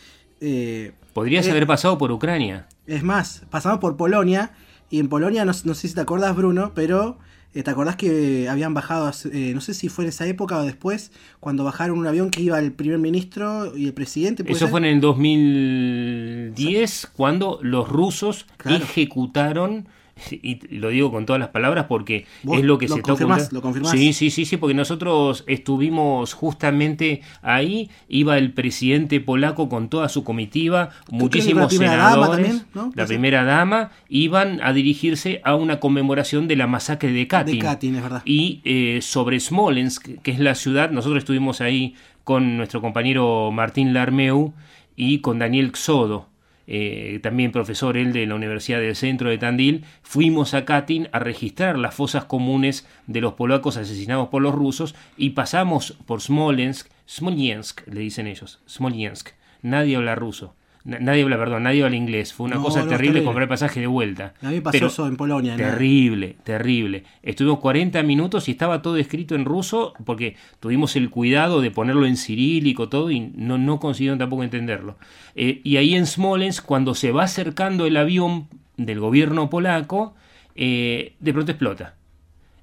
eh, 0.40 0.92
Podrías 1.12 1.48
haber 1.48 1.66
pasado 1.66 1.96
por 1.96 2.10
Ucrania. 2.10 2.66
Es 2.88 3.02
más, 3.04 3.42
pasamos 3.50 3.78
por 3.78 3.96
Polonia 3.96 4.50
y 4.90 4.98
en 4.98 5.08
Polonia, 5.08 5.44
no, 5.44 5.52
no 5.64 5.74
sé 5.74 5.88
si 5.88 5.94
te 5.94 6.00
acordás 6.00 6.34
Bruno, 6.36 6.72
pero 6.74 7.18
te 7.62 7.70
acordás 7.70 7.94
que 7.96 8.48
habían 8.48 8.74
bajado, 8.74 9.10
eh, 9.32 9.52
no 9.54 9.60
sé 9.60 9.74
si 9.74 9.88
fue 9.88 10.04
en 10.04 10.08
esa 10.08 10.26
época 10.26 10.58
o 10.58 10.64
después, 10.64 11.12
cuando 11.38 11.62
bajaron 11.62 11.98
un 11.98 12.06
avión 12.06 12.30
que 12.30 12.42
iba 12.42 12.58
el 12.58 12.72
primer 12.72 12.98
ministro 12.98 13.76
y 13.76 13.86
el 13.86 13.92
presidente. 13.94 14.42
¿puede 14.42 14.56
Eso 14.56 14.66
ser? 14.66 14.70
fue 14.70 14.80
en 14.80 14.86
el 14.86 15.00
2010 15.00 17.10
cuando 17.16 17.58
los 17.62 17.88
rusos 17.88 18.46
Claro. 18.56 18.82
ejecutaron, 18.84 19.86
y 20.30 20.60
lo 20.76 20.90
digo 20.90 21.10
con 21.10 21.26
todas 21.26 21.40
las 21.40 21.48
palabras 21.48 21.86
porque 21.88 22.26
Vos 22.42 22.58
es 22.58 22.64
lo 22.64 22.78
que 22.78 22.88
lo 22.88 22.96
se 22.96 23.02
toca. 23.02 23.38
lo 23.50 23.60
confirmás. 23.60 23.90
Sí, 23.90 24.12
sí, 24.12 24.30
sí, 24.30 24.44
sí, 24.44 24.56
porque 24.56 24.74
nosotros 24.74 25.44
estuvimos 25.46 26.34
justamente 26.34 27.22
ahí, 27.42 27.90
iba 28.08 28.38
el 28.38 28.52
presidente 28.52 29.20
polaco 29.20 29.68
con 29.68 29.88
toda 29.88 30.08
su 30.08 30.24
comitiva, 30.24 30.90
muchísimos 31.10 31.72
la 31.72 31.78
senadores, 31.78 32.46
también, 32.46 32.66
¿no? 32.74 32.92
la 32.94 33.06
primera 33.06 33.44
dama, 33.44 33.90
iban 34.08 34.60
a 34.62 34.72
dirigirse 34.72 35.40
a 35.44 35.54
una 35.56 35.80
conmemoración 35.80 36.48
de 36.48 36.56
la 36.56 36.66
masacre 36.66 37.12
de 37.12 37.26
Katyn. 37.26 37.58
De 37.58 37.60
Katyn, 37.60 37.96
es 37.96 38.02
verdad. 38.02 38.22
Y 38.24 38.60
eh, 38.64 39.00
sobre 39.02 39.40
Smolensk, 39.40 40.22
que 40.22 40.30
es 40.30 40.38
la 40.38 40.54
ciudad, 40.54 40.90
nosotros 40.90 41.18
estuvimos 41.18 41.60
ahí 41.60 41.94
con 42.24 42.56
nuestro 42.56 42.80
compañero 42.80 43.50
Martín 43.52 43.92
Larmeu 43.92 44.54
y 44.96 45.18
con 45.18 45.38
Daniel 45.38 45.72
Xodo, 45.74 46.28
eh, 46.66 47.20
también 47.22 47.52
profesor 47.52 47.96
él 47.96 48.12
de 48.12 48.26
la 48.26 48.34
Universidad 48.34 48.80
del 48.80 48.96
Centro 48.96 49.30
de 49.30 49.38
Tandil, 49.38 49.84
fuimos 50.02 50.54
a 50.54 50.64
Katyn 50.64 51.08
a 51.12 51.18
registrar 51.18 51.78
las 51.78 51.94
fosas 51.94 52.24
comunes 52.24 52.86
de 53.06 53.20
los 53.20 53.34
polacos 53.34 53.76
asesinados 53.76 54.28
por 54.28 54.42
los 54.42 54.54
rusos 54.54 54.94
y 55.16 55.30
pasamos 55.30 55.92
por 56.06 56.20
Smolensk, 56.20 56.88
Smolensk 57.08 57.86
le 57.86 58.00
dicen 58.00 58.26
ellos, 58.26 58.60
Smolensk, 58.68 59.30
nadie 59.62 59.96
habla 59.96 60.14
ruso. 60.14 60.54
Na- 60.84 60.98
Nadie 60.98 61.22
habla, 61.22 61.38
perdón, 61.38 61.62
nadie 61.62 61.82
habla 61.82 61.96
inglés. 61.96 62.32
Fue 62.34 62.44
una 62.46 62.56
No, 62.56 62.62
cosa 62.62 62.80
no, 62.80 62.84
terrible 62.88 63.06
terrible. 63.14 63.24
comprar 63.24 63.48
pasaje 63.48 63.80
de 63.80 63.86
vuelta. 63.86 64.34
A 64.42 64.48
mí 64.48 64.56
me 64.56 64.60
pasó 64.62 64.72
Pero- 64.72 64.86
eso 64.88 65.06
en 65.08 65.16
Polonia. 65.16 65.52
¿no? 65.52 65.56
Terrible, 65.56 66.36
terrible. 66.44 67.04
Estuvimos 67.22 67.58
40 67.60 68.02
minutos 68.02 68.48
y 68.48 68.52
estaba 68.52 68.82
todo 68.82 68.96
escrito 68.98 69.34
en 69.34 69.44
ruso 69.46 69.94
porque 70.04 70.36
tuvimos 70.60 70.94
el 70.96 71.08
cuidado 71.10 71.60
de 71.62 71.70
ponerlo 71.70 72.04
en 72.06 72.16
cirílico 72.18 72.88
todo 72.90 73.10
y 73.10 73.20
no, 73.20 73.56
no 73.56 73.80
consiguieron 73.80 74.18
tampoco 74.18 74.44
entenderlo. 74.44 74.98
Eh, 75.34 75.60
y 75.64 75.78
ahí 75.78 75.94
en 75.94 76.06
Smolensk, 76.06 76.64
cuando 76.64 76.94
se 76.94 77.12
va 77.12 77.24
acercando 77.24 77.86
el 77.86 77.96
avión 77.96 78.48
del 78.76 79.00
gobierno 79.00 79.48
polaco, 79.48 80.14
eh, 80.54 81.14
de 81.18 81.32
pronto 81.32 81.50
explota. 81.52 81.94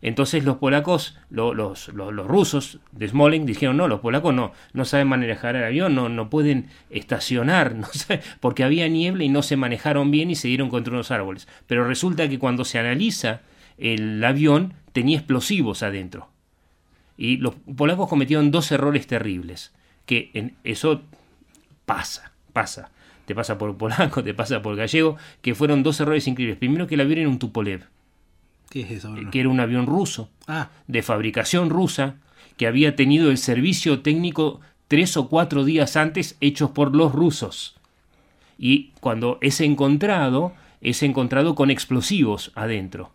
Entonces 0.01 0.43
los 0.43 0.57
polacos, 0.57 1.17
lo- 1.29 1.53
los, 1.53 1.87
rusos 2.27 2.79
de 2.91 3.07
Smolensk 3.07 3.45
dijeron, 3.45 3.77
no, 3.77 3.87
los 3.87 3.99
polacos 3.99 4.33
no, 4.33 4.51
no 4.73 4.85
saben 4.85 5.07
manejar 5.07 5.55
el 5.55 5.63
avión, 5.63 5.93
no, 5.93 6.09
no 6.09 6.29
pueden 6.29 6.67
estacionar, 6.89 7.75
no 7.75 7.87
porque 8.39 8.63
había 8.63 8.87
niebla 8.87 9.23
y 9.23 9.29
no 9.29 9.43
se 9.43 9.57
manejaron 9.57 10.09
bien 10.11 10.31
y 10.31 10.35
se 10.35 10.47
dieron 10.47 10.69
contra 10.69 10.93
unos 10.93 11.11
árboles. 11.11 11.47
Pero 11.67 11.87
resulta 11.87 12.27
que 12.27 12.39
cuando 12.39 12.65
se 12.65 12.79
analiza 12.79 13.41
el 13.77 14.23
avión 14.23 14.73
tenía 14.91 15.17
explosivos 15.17 15.83
adentro. 15.83 16.29
Y 17.17 17.37
los 17.37 17.53
polacos 17.75 18.09
cometieron 18.09 18.49
dos 18.51 18.71
errores 18.71 19.05
terribles, 19.05 19.71
que 20.05 20.31
en 20.33 20.55
eso 20.63 21.01
pasa, 21.85 22.31
pasa. 22.53 22.91
Te 23.25 23.35
pasa 23.35 23.57
por 23.57 23.77
polaco, 23.77 24.23
te 24.25 24.33
pasa 24.33 24.61
por 24.61 24.75
gallego, 24.75 25.17
que 25.41 25.55
fueron 25.55 25.83
dos 25.83 25.99
errores 25.99 26.27
increíbles. 26.27 26.57
Primero 26.57 26.87
que 26.87 26.95
el 26.95 27.01
avión 27.01 27.19
era 27.19 27.29
un 27.29 27.39
Tupolev, 27.39 27.83
¿Qué 28.71 28.81
es 28.81 28.91
eso, 28.91 29.13
que 29.31 29.39
era 29.39 29.49
un 29.49 29.59
avión 29.59 29.85
ruso 29.85 30.29
Ah, 30.47 30.69
de 30.87 31.03
fabricación 31.03 31.69
rusa 31.69 32.15
que 32.57 32.65
había 32.65 32.95
tenido 32.95 33.29
el 33.29 33.37
servicio 33.37 33.99
técnico 33.99 34.59
tres 34.87 35.15
o 35.17 35.27
cuatro 35.29 35.63
días 35.65 35.95
antes 35.97 36.37
hechos 36.41 36.71
por 36.71 36.95
los 36.95 37.11
rusos. 37.11 37.75
Y 38.57 38.91
cuando 38.99 39.37
es 39.41 39.61
encontrado, 39.61 40.53
es 40.81 41.03
encontrado 41.03 41.53
con 41.55 41.69
explosivos 41.71 42.51
adentro. 42.55 43.11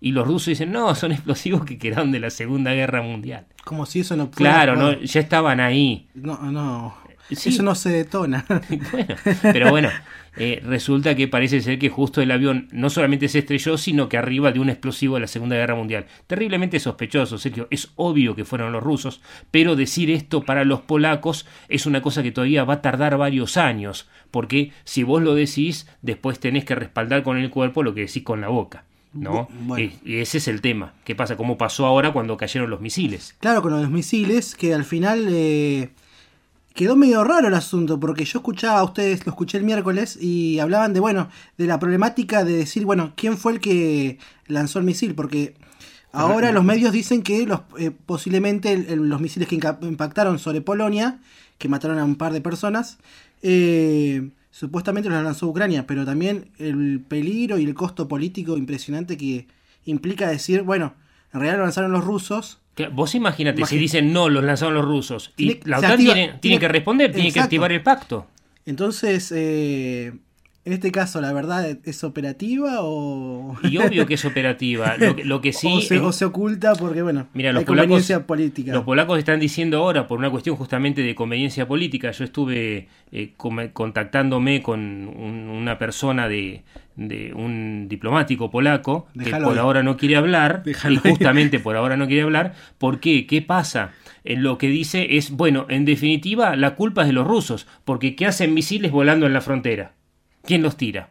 Y 0.00 0.12
los 0.12 0.26
rusos 0.26 0.46
dicen, 0.48 0.72
no, 0.72 0.94
son 0.94 1.12
explosivos 1.12 1.64
que 1.64 1.78
quedaron 1.78 2.12
de 2.12 2.20
la 2.20 2.30
Segunda 2.30 2.72
Guerra 2.74 3.00
Mundial. 3.02 3.46
como 3.64 3.84
si 3.86 4.00
eso 4.00 4.14
no 4.16 4.28
fuera- 4.28 4.36
Claro, 4.52 4.76
no, 4.76 4.92
ya 5.00 5.20
estaban 5.20 5.58
ahí. 5.60 6.06
No, 6.14 6.36
no. 6.52 6.94
Sí. 7.30 7.48
Eso 7.48 7.62
no 7.62 7.74
se 7.74 7.90
detona. 7.90 8.44
Bueno, 8.92 9.14
pero 9.42 9.70
bueno, 9.70 9.90
eh, 10.36 10.62
resulta 10.64 11.14
que 11.14 11.28
parece 11.28 11.60
ser 11.60 11.78
que 11.78 11.88
justo 11.88 12.20
el 12.20 12.30
avión 12.30 12.68
no 12.70 12.90
solamente 12.90 13.28
se 13.28 13.38
estrelló, 13.38 13.78
sino 13.78 14.08
que 14.08 14.18
arriba 14.18 14.52
de 14.52 14.60
un 14.60 14.68
explosivo 14.68 15.14
de 15.14 15.22
la 15.22 15.26
Segunda 15.26 15.56
Guerra 15.56 15.74
Mundial. 15.74 16.06
Terriblemente 16.26 16.78
sospechoso, 16.78 17.38
Sergio. 17.38 17.68
Es 17.70 17.90
obvio 17.96 18.34
que 18.34 18.44
fueron 18.44 18.72
los 18.72 18.82
rusos, 18.82 19.20
pero 19.50 19.76
decir 19.76 20.10
esto 20.10 20.44
para 20.44 20.64
los 20.64 20.80
polacos 20.80 21.46
es 21.68 21.86
una 21.86 22.02
cosa 22.02 22.22
que 22.22 22.32
todavía 22.32 22.64
va 22.64 22.74
a 22.74 22.82
tardar 22.82 23.16
varios 23.16 23.56
años, 23.56 24.08
porque 24.30 24.72
si 24.84 25.02
vos 25.02 25.22
lo 25.22 25.34
decís, 25.34 25.88
después 26.02 26.38
tenés 26.38 26.64
que 26.64 26.74
respaldar 26.74 27.22
con 27.22 27.38
el 27.38 27.50
cuerpo 27.50 27.82
lo 27.82 27.94
que 27.94 28.02
decís 28.02 28.22
con 28.22 28.40
la 28.40 28.48
boca. 28.48 28.84
¿No? 29.14 29.48
Bueno. 29.62 29.82
Y, 29.82 29.98
y 30.12 30.18
ese 30.18 30.36
es 30.36 30.48
el 30.48 30.60
tema. 30.60 30.92
¿Qué 31.04 31.14
pasa? 31.14 31.38
¿Cómo 31.38 31.56
pasó 31.56 31.86
ahora 31.86 32.12
cuando 32.12 32.36
cayeron 32.36 32.68
los 32.68 32.82
misiles? 32.82 33.34
Claro, 33.40 33.62
con 33.62 33.72
los 33.72 33.88
misiles, 33.90 34.54
que 34.54 34.74
al 34.74 34.84
final 34.84 35.26
eh, 35.30 35.88
quedó 36.76 36.94
medio 36.94 37.24
raro 37.24 37.48
el 37.48 37.54
asunto, 37.54 37.98
porque 37.98 38.24
yo 38.24 38.38
escuchaba 38.38 38.78
a 38.78 38.84
ustedes, 38.84 39.26
lo 39.26 39.30
escuché 39.32 39.58
el 39.58 39.64
miércoles, 39.64 40.16
y 40.20 40.60
hablaban 40.60 40.92
de, 40.92 41.00
bueno, 41.00 41.28
de 41.58 41.66
la 41.66 41.78
problemática 41.80 42.44
de 42.44 42.52
decir, 42.52 42.84
bueno, 42.84 43.14
¿quién 43.16 43.36
fue 43.38 43.52
el 43.54 43.60
que 43.60 44.18
lanzó 44.46 44.78
el 44.78 44.84
misil? 44.84 45.14
Porque 45.14 45.54
ahora 46.12 46.52
los 46.52 46.64
medios 46.64 46.92
dicen 46.92 47.22
que 47.22 47.46
los, 47.46 47.60
eh, 47.78 47.90
posiblemente 47.90 48.72
el- 48.72 48.86
el- 48.88 49.08
los 49.08 49.20
misiles 49.20 49.48
que 49.48 49.56
impactaron 49.56 50.38
sobre 50.38 50.60
Polonia, 50.60 51.18
que 51.58 51.68
mataron 51.68 51.98
a 51.98 52.04
un 52.04 52.16
par 52.16 52.32
de 52.32 52.40
personas, 52.42 52.98
eh, 53.42 54.30
supuestamente 54.50 55.08
los 55.08 55.22
lanzó 55.22 55.46
Ucrania, 55.48 55.86
pero 55.86 56.04
también 56.04 56.50
el 56.58 57.00
peligro 57.06 57.58
y 57.58 57.64
el 57.64 57.74
costo 57.74 58.06
político 58.06 58.56
impresionante 58.56 59.16
que 59.16 59.46
implica 59.86 60.28
decir, 60.28 60.62
bueno, 60.62 60.94
en 61.32 61.40
realidad 61.40 61.58
lo 61.58 61.64
lanzaron 61.64 61.92
los 61.92 62.04
rusos, 62.04 62.58
Vos 62.92 63.14
imagínate, 63.14 63.64
si 63.64 63.78
dicen 63.78 64.12
no, 64.12 64.28
los 64.28 64.44
lanzaron 64.44 64.74
los 64.74 64.84
rusos. 64.84 65.32
Y 65.36 65.46
Tiene- 65.46 65.60
la 65.64 65.78
OTAN 65.78 65.92
activa- 65.92 66.12
tiene, 66.14 66.26
tiene 66.28 66.38
tiene- 66.40 66.58
que 66.58 66.68
responder, 66.68 67.12
tiene 67.12 67.32
que 67.32 67.40
activar 67.40 67.72
el 67.72 67.82
pacto. 67.82 68.26
Entonces, 68.66 69.32
eh, 69.34 70.12
En 70.66 70.72
este 70.72 70.90
caso, 70.90 71.20
¿la 71.20 71.32
verdad 71.32 71.78
es 71.84 72.02
operativa 72.02 72.78
o...? 72.80 73.56
Y 73.62 73.78
obvio 73.78 74.04
que 74.04 74.14
es 74.14 74.24
operativa. 74.24 74.96
Lo, 74.98 75.14
que- 75.14 75.24
lo 75.24 75.40
que 75.40 75.52
sí... 75.52 75.68
o, 75.72 75.80
se, 75.80 75.94
es- 75.94 76.02
o 76.02 76.10
se 76.10 76.24
oculta 76.24 76.72
porque, 76.74 77.02
bueno, 77.02 77.28
Mira, 77.34 77.52
los 77.52 77.62
polacos, 77.62 78.10
política. 78.26 78.72
los 78.72 78.82
polacos 78.82 79.16
están 79.20 79.38
diciendo 79.38 79.78
ahora, 79.78 80.08
por 80.08 80.18
una 80.18 80.28
cuestión 80.28 80.56
justamente 80.56 81.02
de 81.02 81.14
conveniencia 81.14 81.68
política, 81.68 82.10
yo 82.10 82.24
estuve 82.24 82.88
eh, 83.12 83.32
contactándome 83.72 84.60
con 84.60 84.80
un- 84.80 85.48
una 85.48 85.78
persona 85.78 86.28
de, 86.28 86.64
de 86.96 87.32
un 87.32 87.86
diplomático 87.88 88.50
polaco 88.50 89.06
que 89.22 89.30
por 89.30 89.56
ahora 89.60 89.84
no 89.84 89.96
quiere 89.96 90.16
hablar, 90.16 90.64
ahí. 90.82 90.96
justamente 90.96 91.60
por 91.60 91.76
ahora 91.76 91.96
no 91.96 92.08
quiere 92.08 92.22
hablar. 92.22 92.54
¿Por 92.78 92.98
qué? 92.98 93.28
¿Qué 93.28 93.40
pasa? 93.40 93.92
Eh, 94.24 94.34
lo 94.36 94.58
que 94.58 94.66
dice 94.68 95.16
es, 95.16 95.30
bueno, 95.30 95.66
en 95.68 95.84
definitiva, 95.84 96.56
la 96.56 96.74
culpa 96.74 97.02
es 97.02 97.06
de 97.06 97.12
los 97.12 97.24
rusos, 97.26 97.68
porque 97.84 98.16
¿qué 98.16 98.26
hacen 98.26 98.52
misiles 98.52 98.90
volando 98.90 99.26
en 99.26 99.32
la 99.32 99.40
frontera? 99.40 99.92
¿Quién 100.46 100.62
los 100.62 100.76
tira? 100.76 101.10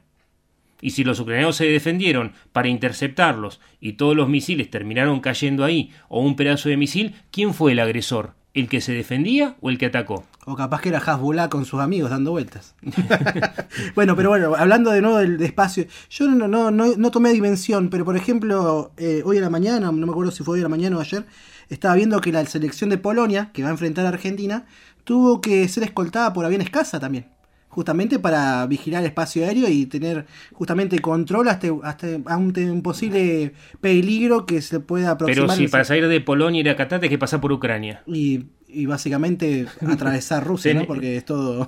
Y 0.81 0.91
si 0.91 1.03
los 1.03 1.19
ucranianos 1.19 1.57
se 1.57 1.65
defendieron 1.65 2.33
para 2.53 2.67
interceptarlos 2.67 3.59
y 3.81 3.93
todos 3.93 4.15
los 4.15 4.29
misiles 4.29 4.69
terminaron 4.69 5.19
cayendo 5.19 5.63
ahí, 5.65 5.91
o 6.07 6.21
un 6.21 6.35
pedazo 6.35 6.69
de 6.69 6.77
misil, 6.77 7.15
¿quién 7.31 7.53
fue 7.53 7.73
el 7.73 7.79
agresor? 7.79 8.33
¿El 8.53 8.69
que 8.69 8.79
se 8.79 8.93
defendía 8.93 9.57
o 9.59 9.69
el 9.69 9.77
que 9.77 9.87
atacó? 9.87 10.23
O 10.45 10.55
capaz 10.55 10.79
que 10.81 10.89
era 10.89 10.99
Hasbullah 10.99 11.49
con 11.49 11.65
sus 11.65 11.81
amigos 11.81 12.11
dando 12.11 12.31
vueltas. 12.31 12.75
bueno, 13.95 14.15
pero 14.15 14.29
bueno, 14.29 14.55
hablando 14.55 14.91
de 14.91 15.01
nuevo 15.01 15.17
del, 15.17 15.37
de 15.37 15.45
espacio, 15.45 15.85
yo 16.09 16.29
no, 16.29 16.47
no, 16.47 16.71
no, 16.71 16.95
no 16.95 17.11
tomé 17.11 17.33
dimensión, 17.33 17.89
pero 17.89 18.05
por 18.05 18.15
ejemplo, 18.15 18.93
eh, 18.95 19.21
hoy 19.25 19.39
a 19.39 19.41
la 19.41 19.49
mañana, 19.49 19.91
no 19.91 20.05
me 20.05 20.11
acuerdo 20.11 20.31
si 20.31 20.43
fue 20.43 20.53
hoy 20.53 20.59
a 20.61 20.63
la 20.63 20.69
mañana 20.69 20.97
o 20.97 21.01
ayer, 21.01 21.25
estaba 21.67 21.95
viendo 21.95 22.21
que 22.21 22.31
la 22.31 22.45
selección 22.45 22.89
de 22.89 22.97
Polonia, 22.97 23.51
que 23.53 23.63
va 23.63 23.69
a 23.69 23.71
enfrentar 23.71 24.05
a 24.05 24.09
Argentina, 24.09 24.65
tuvo 25.03 25.41
que 25.41 25.67
ser 25.67 25.83
escoltada 25.83 26.31
por 26.31 26.45
aviones 26.45 26.69
caza 26.69 26.99
también. 26.99 27.34
Justamente 27.75 28.19
para 28.19 28.65
vigilar 28.67 29.01
el 29.01 29.07
espacio 29.07 29.43
aéreo 29.43 29.67
y 29.67 29.85
tener 29.85 30.25
justamente 30.53 30.99
control 30.99 31.49
hasta, 31.49 31.67
hasta 31.83 32.07
ante 32.25 32.71
un 32.71 32.81
posible 32.81 33.51
peligro 33.81 34.45
que 34.45 34.61
se 34.61 34.79
pueda 34.79 35.11
aproximar. 35.11 35.47
Pero 35.49 35.57
si 35.57 35.67
para 35.67 35.83
salir 35.83 36.07
de 36.07 36.21
Polonia 36.21 36.59
y 36.59 36.61
ir 36.61 36.69
a 36.69 36.77
Qatar 36.77 37.03
hay 37.03 37.09
que 37.09 37.17
pasar 37.17 37.41
por 37.41 37.51
Ucrania. 37.51 38.01
y, 38.07 38.45
y 38.69 38.85
básicamente 38.85 39.65
atravesar 39.89 40.45
Rusia, 40.45 40.73
¿no? 40.73 40.85
Porque 40.85 41.17
es 41.17 41.25
todo. 41.33 41.67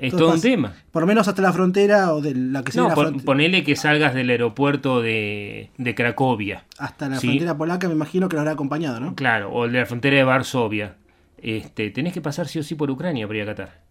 Es 0.00 0.12
todo 0.12 0.34
un 0.34 0.40
tema. 0.40 0.74
Por 0.90 1.02
lo 1.02 1.06
menos 1.06 1.28
hasta 1.28 1.42
la 1.42 1.52
frontera 1.52 2.12
o 2.12 2.20
de 2.20 2.34
la 2.34 2.64
que 2.64 2.72
sea 2.72 2.82
No, 2.82 2.88
la 2.88 3.12
ponele 3.24 3.62
que 3.62 3.76
salgas 3.76 4.14
del 4.14 4.30
aeropuerto 4.30 5.00
de, 5.00 5.70
de 5.78 5.94
Cracovia. 5.94 6.64
Hasta 6.78 7.08
la 7.08 7.20
¿sí? 7.20 7.28
frontera 7.28 7.56
polaca 7.56 7.86
me 7.86 7.94
imagino 7.94 8.28
que 8.28 8.34
lo 8.34 8.40
habrá 8.40 8.52
acompañado, 8.54 8.98
¿no? 8.98 9.14
Claro, 9.14 9.52
o 9.52 9.64
el 9.64 9.72
de 9.72 9.78
la 9.78 9.86
frontera 9.86 10.16
de 10.16 10.24
Varsovia. 10.24 10.96
Este, 11.40 11.90
tenés 11.90 12.12
que 12.12 12.20
pasar 12.20 12.48
sí 12.48 12.58
o 12.58 12.64
sí 12.64 12.74
por 12.74 12.90
Ucrania 12.90 13.28
para 13.28 13.38
ir 13.38 13.42
a 13.44 13.46
Qatar. 13.46 13.87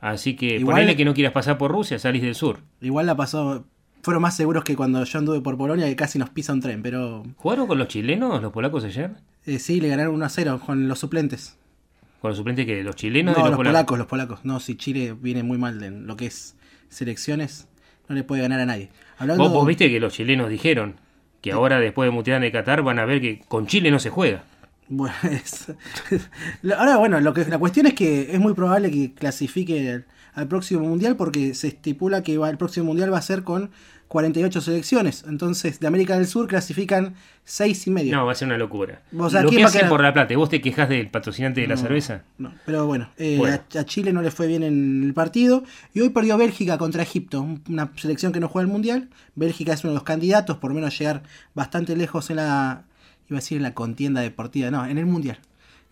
Así 0.00 0.34
que 0.36 0.56
Igual- 0.56 0.76
ponele 0.76 0.96
que 0.96 1.04
no 1.04 1.14
quieras 1.14 1.32
pasar 1.32 1.58
por 1.58 1.70
Rusia, 1.70 1.98
salís 1.98 2.22
del 2.22 2.34
sur. 2.34 2.60
Igual 2.80 3.06
la 3.06 3.16
pasó. 3.16 3.64
Fueron 4.02 4.22
más 4.22 4.34
seguros 4.34 4.64
que 4.64 4.76
cuando 4.76 5.04
yo 5.04 5.18
anduve 5.18 5.42
por 5.42 5.58
Polonia 5.58 5.84
que 5.86 5.94
casi 5.96 6.18
nos 6.18 6.30
pisa 6.30 6.54
un 6.54 6.60
tren, 6.62 6.82
pero 6.82 7.22
¿Jugaron 7.36 7.66
con 7.66 7.76
los 7.78 7.88
chilenos, 7.88 8.40
los 8.40 8.50
polacos 8.50 8.82
ayer? 8.84 9.10
eh, 9.44 9.58
sí, 9.58 9.78
le 9.80 9.88
ganaron 9.88 10.14
1 10.14 10.24
a 10.24 10.28
0 10.30 10.60
con 10.64 10.88
los 10.88 10.98
suplentes. 10.98 11.58
Con 12.22 12.30
los 12.30 12.38
suplentes 12.38 12.64
que 12.64 12.82
los 12.82 12.96
chilenos 12.96 13.32
No, 13.36 13.38
de 13.44 13.50
los, 13.50 13.50
los, 13.50 13.56
polacos, 13.58 13.72
polacos. 13.96 13.98
los 13.98 14.06
polacos. 14.06 14.40
No, 14.44 14.58
si 14.60 14.76
Chile 14.76 15.14
viene 15.20 15.42
muy 15.42 15.58
mal 15.58 15.82
en 15.82 16.06
lo 16.06 16.16
que 16.16 16.26
es 16.26 16.56
selecciones, 16.88 17.68
no 18.08 18.14
le 18.14 18.24
puede 18.24 18.42
ganar 18.42 18.60
a 18.60 18.66
nadie. 18.66 18.88
Hablando 19.18 19.44
Vos, 19.44 19.52
vos 19.52 19.66
viste 19.66 19.90
que 19.90 20.00
los 20.00 20.12
chilenos 20.14 20.48
dijeron 20.48 20.94
que 21.42 21.52
ahora 21.52 21.78
después 21.78 22.06
de 22.06 22.10
Mutirán 22.10 22.42
de 22.42 22.50
Qatar 22.52 22.82
van 22.82 22.98
a 22.98 23.04
ver 23.04 23.20
que 23.20 23.40
con 23.48 23.66
Chile 23.66 23.90
no 23.90 23.98
se 23.98 24.10
juega. 24.10 24.44
Bueno, 24.92 25.14
es- 25.30 25.72
ahora 26.76 26.96
bueno, 26.98 27.20
lo 27.20 27.32
que 27.32 27.44
la 27.46 27.58
cuestión 27.58 27.86
es 27.86 27.94
que 27.94 28.32
es 28.32 28.38
muy 28.40 28.54
probable 28.54 28.90
que 28.90 29.14
clasifique 29.14 29.90
al, 29.92 30.06
al 30.34 30.48
próximo 30.48 30.80
mundial 30.80 31.16
porque 31.16 31.54
se 31.54 31.68
estipula 31.68 32.22
que 32.22 32.36
va, 32.38 32.50
el 32.50 32.58
próximo 32.58 32.86
mundial 32.86 33.12
va 33.12 33.18
a 33.18 33.22
ser 33.22 33.44
con 33.44 33.70
48 34.08 34.60
selecciones. 34.60 35.24
Entonces, 35.28 35.78
de 35.78 35.86
América 35.86 36.16
del 36.16 36.26
Sur 36.26 36.48
clasifican 36.48 37.14
6 37.44 37.86
y 37.86 37.90
medio. 37.90 38.16
No, 38.16 38.26
va 38.26 38.32
a 38.32 38.34
ser 38.34 38.48
una 38.48 38.58
locura. 38.58 39.02
O 39.16 39.30
sea, 39.30 39.42
Lo 39.42 39.50
¿quién 39.50 39.64
que 39.66 39.72
quedar? 39.72 39.88
por 39.88 40.02
la 40.02 40.12
plata, 40.12 40.36
¿vos 40.36 40.48
te 40.48 40.60
quejas 40.60 40.88
del 40.88 41.08
patrocinante 41.08 41.60
de 41.60 41.68
la 41.68 41.76
No, 41.76 41.80
cerveza? 41.80 42.22
no, 42.36 42.52
pero 42.66 42.86
bueno, 42.88 43.10
eh, 43.18 43.36
Bueno. 43.38 43.60
A, 43.76 43.78
a 43.78 43.84
Chile 43.84 44.12
no 44.12 44.22
le 44.22 44.32
fue 44.32 44.48
bien 44.48 44.64
en 44.64 45.04
el 45.04 45.14
partido. 45.14 45.62
Y 45.94 46.00
hoy 46.00 46.08
perdió 46.08 46.36
Bélgica 46.36 46.76
contra 46.76 47.04
Egipto, 47.04 47.40
un- 47.40 47.62
una 47.68 47.92
selección 47.94 48.32
que 48.32 48.40
no 48.40 48.48
juega 48.48 48.66
el 48.66 48.72
mundial. 48.72 49.10
Bélgica 49.36 49.72
es 49.74 49.84
uno 49.84 49.92
de 49.92 49.98
los 49.98 50.04
candidatos, 50.04 50.56
por 50.56 50.74
menos 50.74 50.98
llegar 50.98 51.22
bastante 51.54 51.94
lejos 51.94 52.30
en 52.30 52.36
la. 52.36 52.82
Iba 53.30 53.38
a 53.38 53.40
decir 53.40 53.56
en 53.56 53.62
la 53.62 53.74
contienda 53.74 54.20
deportiva, 54.20 54.70
no, 54.70 54.84
en 54.86 54.98
el 54.98 55.06
mundial. 55.06 55.38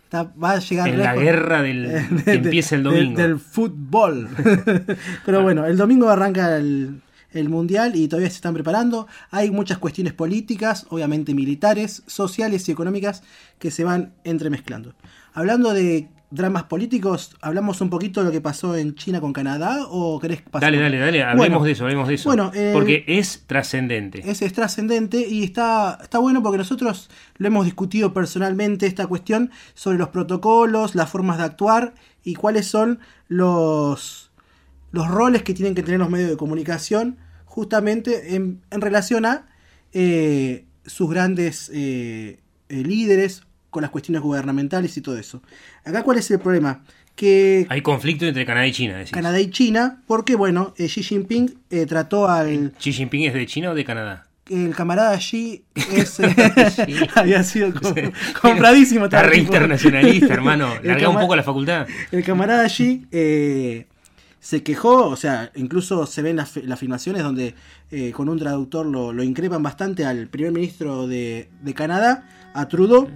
Está- 0.04 0.22
va 0.42 0.52
a 0.52 0.58
llegar 0.58 0.88
En 0.88 0.98
la 0.98 1.14
guerra 1.16 1.62
del 1.62 1.82
de- 1.84 2.22
que 2.24 2.32
empieza 2.34 2.74
el 2.76 2.82
domingo. 2.82 3.20
del 3.20 3.38
fútbol. 3.38 4.28
Pero 5.26 5.42
bueno, 5.42 5.66
el 5.66 5.76
domingo 5.76 6.08
arranca 6.08 6.56
el, 6.56 7.00
el 7.32 7.48
mundial 7.48 7.94
y 7.94 8.08
todavía 8.08 8.30
se 8.30 8.36
están 8.36 8.54
preparando. 8.54 9.06
Hay 9.30 9.50
muchas 9.50 9.78
cuestiones 9.78 10.14
políticas, 10.14 10.86
obviamente 10.90 11.34
militares, 11.34 12.02
sociales 12.06 12.68
y 12.68 12.72
económicas 12.72 13.22
que 13.58 13.70
se 13.70 13.84
van 13.84 14.12
entremezclando. 14.24 14.94
Hablando 15.34 15.74
de 15.74 16.08
dramas 16.30 16.64
políticos, 16.64 17.36
¿hablamos 17.40 17.80
un 17.80 17.88
poquito 17.88 18.20
de 18.20 18.26
lo 18.26 18.32
que 18.32 18.40
pasó 18.40 18.76
en 18.76 18.94
China 18.94 19.20
con 19.20 19.32
Canadá 19.32 19.86
o 19.88 20.18
querés 20.20 20.42
pasar? 20.42 20.70
Dale, 20.70 20.82
dale, 20.82 20.98
dale, 20.98 21.22
hablemos 21.22 21.48
Bueno, 21.48 21.64
de 21.64 21.72
eso, 21.72 21.84
hablemos 21.84 22.08
de 22.08 22.14
eso. 22.14 22.28
bueno, 22.28 22.50
eh, 22.54 22.70
porque 22.74 23.04
es 23.06 23.44
trascendente. 23.46 24.22
es 24.28 24.52
trascendente 24.52 25.26
y 25.26 25.42
está, 25.42 25.98
está 26.02 26.18
bueno 26.18 26.42
porque 26.42 26.58
nosotros 26.58 27.08
lo 27.36 27.46
hemos 27.46 27.64
discutido 27.64 28.12
personalmente 28.12 28.86
esta 28.86 29.06
cuestión 29.06 29.50
sobre 29.74 29.98
los 29.98 30.08
protocolos, 30.08 30.94
las 30.94 31.10
formas 31.10 31.38
de 31.38 31.44
actuar 31.44 31.94
y 32.22 32.34
cuáles 32.34 32.66
son 32.66 33.00
los, 33.28 34.30
los 34.92 35.08
roles 35.08 35.42
que 35.42 35.54
tienen 35.54 35.74
que 35.74 35.82
tener 35.82 35.98
los 35.98 36.10
medios 36.10 36.28
de 36.28 36.36
comunicación 36.36 37.16
justamente 37.46 38.34
en, 38.34 38.60
en 38.70 38.80
relación 38.80 39.24
a 39.24 39.46
eh, 39.92 40.66
sus 40.84 41.08
grandes 41.10 41.70
eh, 41.72 42.40
líderes 42.68 43.44
con 43.78 43.82
las 43.82 43.92
cuestiones 43.92 44.22
gubernamentales 44.22 44.96
y 44.96 45.00
todo 45.00 45.16
eso. 45.16 45.40
Acá 45.84 46.02
cuál 46.02 46.18
es 46.18 46.28
el 46.32 46.40
problema? 46.40 46.82
Que 47.14 47.64
Hay 47.68 47.80
conflicto 47.80 48.26
entre 48.26 48.44
Canadá 48.44 48.66
y 48.66 48.72
China, 48.72 48.96
decís. 48.98 49.12
Canadá 49.12 49.40
y 49.40 49.50
China, 49.50 50.02
porque 50.08 50.34
bueno, 50.34 50.74
eh, 50.76 50.86
Xi 50.88 51.02
Jinping 51.04 51.54
eh, 51.70 51.86
trató 51.86 52.28
al, 52.28 52.72
¿Xi 52.78 52.92
Jinping 52.92 53.22
es 53.26 53.34
de 53.34 53.46
China 53.46 53.70
o 53.70 53.74
de 53.74 53.84
Canadá? 53.84 54.24
el 54.50 54.74
camarada 54.74 55.10
allí 55.10 55.62
es, 55.94 56.18
eh, 56.20 56.34
había 57.14 57.42
sido 57.44 57.72
com- 57.80 57.94
compradísimo. 58.40 59.04
Está 59.04 59.22
re 59.22 59.36
internacionalista, 59.38 60.32
hermano. 60.34 60.74
Larga 60.82 61.08
un 61.08 61.20
poco 61.20 61.36
la 61.36 61.42
facultad. 61.44 61.86
El 62.10 62.24
camarada 62.24 62.64
allí 62.64 63.06
eh, 63.12 63.86
se 64.40 64.62
quejó, 64.62 65.06
o 65.06 65.16
sea, 65.16 65.52
incluso 65.54 66.06
se 66.06 66.22
ven 66.22 66.36
las, 66.36 66.56
las 66.56 66.78
filmaciones 66.80 67.22
donde 67.22 67.54
eh, 67.90 68.12
con 68.12 68.28
un 68.28 68.38
traductor 68.38 68.86
lo, 68.86 69.12
lo 69.12 69.22
increpan 69.22 69.62
bastante 69.62 70.04
al 70.06 70.28
primer 70.28 70.52
ministro 70.52 71.06
de, 71.06 71.48
de 71.62 71.74
Canadá, 71.74 72.26
a 72.54 72.68
Trudeau, 72.68 73.08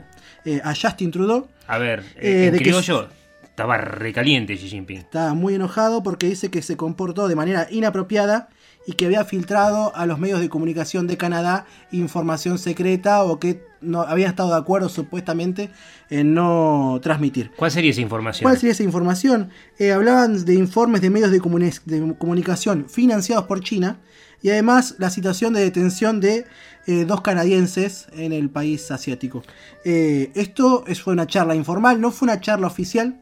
eh, 0.44 0.60
a 0.64 0.74
Justin 0.74 1.10
Trudeau. 1.10 1.48
A 1.66 1.78
ver, 1.78 2.04
Eh, 2.16 2.46
en 2.46 2.52
de 2.52 2.58
que 2.58 2.64
criollo 2.64 3.08
estaba 3.42 3.76
recaliente 3.78 4.56
Xi 4.56 4.68
Jinping. 4.68 4.98
Está 4.98 5.34
muy 5.34 5.54
enojado 5.54 6.02
porque 6.02 6.26
dice 6.26 6.50
que 6.50 6.62
se 6.62 6.76
comportó 6.76 7.28
de 7.28 7.36
manera 7.36 7.66
inapropiada 7.70 8.48
y 8.86 8.94
que 8.94 9.06
había 9.06 9.24
filtrado 9.24 9.94
a 9.94 10.06
los 10.06 10.18
medios 10.18 10.40
de 10.40 10.48
comunicación 10.48 11.06
de 11.06 11.16
Canadá 11.16 11.66
información 11.92 12.58
secreta 12.58 13.22
o 13.22 13.38
que 13.38 13.62
no 13.80 14.00
habían 14.02 14.30
estado 14.30 14.50
de 14.50 14.56
acuerdo 14.56 14.88
supuestamente 14.88 15.70
en 16.10 16.34
no 16.34 16.98
transmitir. 17.02 17.52
¿Cuál 17.56 17.70
sería 17.70 17.90
esa 17.92 18.00
información? 18.00 18.42
¿Cuál 18.42 18.56
sería 18.56 18.72
esa 18.72 18.82
información? 18.82 19.50
Eh, 19.78 19.92
hablaban 19.92 20.44
de 20.44 20.54
informes 20.54 21.00
de 21.00 21.10
medios 21.10 21.30
de, 21.30 21.40
comuni- 21.40 21.80
de 21.84 22.14
comunicación 22.16 22.86
financiados 22.88 23.44
por 23.46 23.60
China 23.60 23.98
y 24.42 24.50
además 24.50 24.96
la 24.98 25.10
situación 25.10 25.52
de 25.54 25.60
detención 25.60 26.20
de 26.20 26.44
eh, 26.86 27.04
dos 27.06 27.20
canadienses 27.20 28.08
en 28.16 28.32
el 28.32 28.50
país 28.50 28.90
asiático. 28.90 29.42
Eh, 29.84 30.30
esto 30.34 30.84
es, 30.86 31.00
fue 31.00 31.12
una 31.12 31.26
charla 31.26 31.54
informal, 31.54 32.00
no 32.00 32.10
fue 32.10 32.26
una 32.26 32.40
charla 32.40 32.66
oficial 32.66 33.20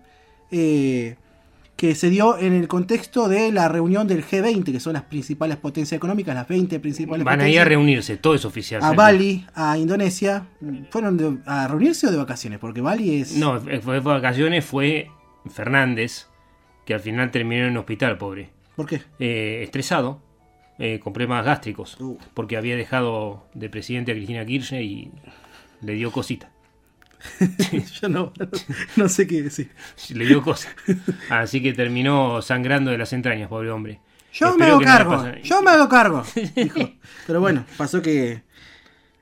eh, 0.51 1.17
que 1.77 1.95
se 1.95 2.11
dio 2.11 2.37
en 2.39 2.53
el 2.53 2.69
contexto 2.69 3.27
de 3.29 3.53
la 3.53 3.67
reunión 3.69 4.07
del 4.07 4.23
G20, 4.25 4.65
que 4.71 4.81
son 4.81 4.93
las 4.95 5.05
principales 5.05 5.57
potencias 5.57 5.97
económicas, 5.97 6.35
las 6.35 6.47
20 6.47 6.79
principales 6.79 7.25
Van 7.25 7.41
a 7.41 7.49
ir 7.49 7.59
a 7.61 7.65
reunirse, 7.65 8.19
todo 8.19 8.35
es 8.35 8.45
oficial. 8.45 8.83
a. 8.83 8.93
Bali, 8.93 9.47
a 9.55 9.79
Indonesia. 9.79 10.47
¿Fueron 10.91 11.17
de- 11.17 11.39
a 11.47 11.69
reunirse 11.69 12.07
o 12.07 12.11
de 12.11 12.19
vacaciones? 12.19 12.59
Porque 12.59 12.83
Bali 12.83 13.21
es... 13.23 13.35
No, 13.37 13.59
fue 13.61 13.81
fue 13.81 13.95
de 13.95 14.01
vacaciones, 14.01 14.63
fue 14.65 15.09
Fernández, 15.51 16.27
que 16.85 16.93
al 16.93 17.01
final 17.01 17.31
terminó 17.31 17.65
en 17.65 17.71
un 17.71 17.77
hospital, 17.79 18.19
pobre. 18.19 18.51
¿Por 18.77 18.85
qué? 18.87 19.01
Eh, 19.19 19.61
estresado, 19.63 20.21
eh, 20.81 20.99
con 20.99 21.13
problemas 21.13 21.45
gástricos, 21.45 21.97
Uh. 22.01 22.19
porque 22.35 22.57
había 22.57 22.75
dejado 22.75 23.47
de 23.55 23.69
presidente 23.71 24.11
a 24.11 24.15
Cristina 24.17 24.45
Kirchner 24.45 24.83
y 24.83 25.13
le 25.83 25.93
dio 25.93 26.11
cosita. 26.11 26.51
Yo 28.01 28.09
no, 28.09 28.33
no 28.97 29.09
sé 29.09 29.27
qué 29.27 29.43
decir. 29.43 29.71
Le 30.15 30.25
dio 30.27 30.43
cosa. 30.43 30.71
Así 31.29 31.63
que 31.63 31.73
terminó 31.75 32.41
sangrando 32.43 32.91
de 32.91 32.99
las 32.99 33.13
entrañas, 33.13 33.49
pobre 33.49 33.71
hombre. 33.71 34.01
Yo 34.33 34.57
me 34.57 34.67
hago 34.67 34.79
no 34.81 34.85
cargo, 34.87 35.25
yo 35.43 35.61
me 35.61 35.71
hago 35.73 35.89
cargo. 35.89 36.23
dijo. 36.57 36.91
Pero 37.27 37.41
bueno, 37.41 37.65
pasó 37.77 38.01
que 38.01 38.43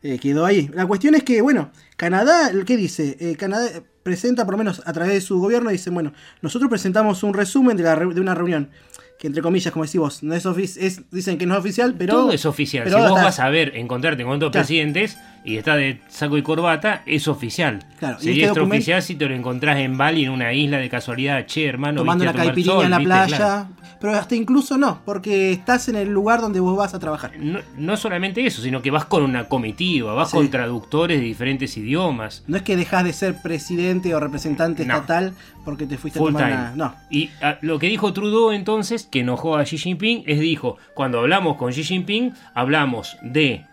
eh, 0.02 0.18
quedó 0.18 0.44
ahí. 0.44 0.68
La 0.74 0.86
cuestión 0.86 1.14
es 1.14 1.22
que, 1.24 1.40
bueno, 1.40 1.72
Canadá, 1.96 2.50
¿qué 2.66 2.76
dice? 2.76 3.16
Eh, 3.18 3.34
Canadá 3.36 3.68
presenta, 4.02 4.44
por 4.44 4.52
lo 4.54 4.58
menos 4.58 4.82
a 4.84 4.92
través 4.92 5.14
de 5.14 5.20
su 5.22 5.40
gobierno, 5.40 5.70
dice, 5.70 5.88
bueno, 5.90 6.12
nosotros 6.42 6.68
presentamos 6.70 7.22
un 7.22 7.32
resumen 7.34 7.76
de, 7.76 7.82
la 7.84 7.94
re- 7.94 8.12
de 8.14 8.20
una 8.20 8.34
reunión 8.34 8.70
que 9.18 9.26
entre 9.26 9.42
comillas, 9.42 9.72
como 9.72 9.84
decís 9.84 10.00
vos, 10.00 10.22
no 10.22 10.34
es, 10.34 10.46
es 10.76 11.10
dicen 11.10 11.38
que 11.38 11.46
no 11.46 11.54
es 11.54 11.60
oficial, 11.60 11.94
pero... 11.98 12.12
Todo 12.14 12.32
es 12.32 12.46
oficial. 12.46 12.84
pero 12.84 12.98
si 13.04 13.10
vos 13.10 13.22
vas 13.22 13.40
a 13.40 13.48
ver, 13.48 13.76
encontrarte 13.76 14.22
con 14.22 14.32
otros 14.34 14.52
Claro. 14.52 14.64
presidentes 14.64 15.18
y 15.44 15.56
está 15.56 15.76
de 15.76 16.00
saco 16.08 16.36
y 16.38 16.42
corbata, 16.42 17.02
es 17.06 17.26
oficial. 17.26 17.84
Claro, 17.98 18.18
Sería 18.18 18.46
este 18.46 18.60
extraoficial 18.60 19.02
si 19.02 19.14
te 19.16 19.26
lo 19.28 19.34
encontrás 19.34 19.78
en 19.78 19.96
Bali, 19.98 20.24
en 20.24 20.30
una 20.30 20.52
isla 20.52 20.78
de 20.78 20.88
casualidad. 20.88 21.46
Che, 21.46 21.66
hermano, 21.66 22.00
tomando 22.02 22.24
una 22.24 22.32
caipirinha 22.34 22.74
sol, 22.74 22.84
en 22.84 22.90
la 22.90 22.98
viste, 22.98 23.08
playa, 23.08 23.36
claro. 23.36 23.68
pero 24.00 24.12
hasta 24.14 24.34
incluso 24.34 24.76
no, 24.76 25.00
porque 25.04 25.52
estás 25.52 25.88
en 25.88 25.96
el 25.96 26.10
lugar 26.10 26.40
donde 26.40 26.60
vos 26.60 26.76
vas 26.76 26.92
a 26.94 26.98
trabajar. 26.98 27.32
No, 27.38 27.60
no 27.76 27.96
solamente 27.96 28.44
eso, 28.46 28.60
sino 28.62 28.82
que 28.82 28.90
vas 28.90 29.06
con 29.06 29.22
una 29.22 29.44
comitiva, 29.48 30.12
vas 30.12 30.30
Sí. 30.30 30.36
con 30.36 30.50
traductores 30.50 31.18
de 31.18 31.24
diferentes 31.24 31.76
idiomas. 31.76 32.44
No 32.46 32.56
es 32.56 32.62
que 32.62 32.76
dejas 32.76 33.04
de 33.04 33.12
ser 33.12 33.40
presidente 33.42 34.14
o 34.14 34.20
representante 34.20 34.84
No. 34.84 34.94
estatal 34.94 35.32
porque 35.64 35.86
te 35.86 35.96
fuiste 35.98 36.18
Full 36.18 36.30
a 36.30 36.32
tomar 36.32 36.52
una... 36.52 36.72
No, 36.76 36.94
Y 37.10 37.30
ah, 37.42 37.58
lo 37.62 37.78
que 37.78 37.86
dijo 37.88 38.12
Trudeau 38.12 38.52
entonces, 38.52 39.07
que 39.10 39.20
enojó 39.20 39.56
a 39.56 39.64
Xi 39.64 39.78
Jinping, 39.78 40.24
es 40.26 40.40
dijo, 40.40 40.76
cuando 40.94 41.20
hablamos 41.20 41.56
con 41.56 41.72
Xi 41.72 41.84
Jinping, 41.84 42.32
hablamos 42.54 43.16
de... 43.22 43.64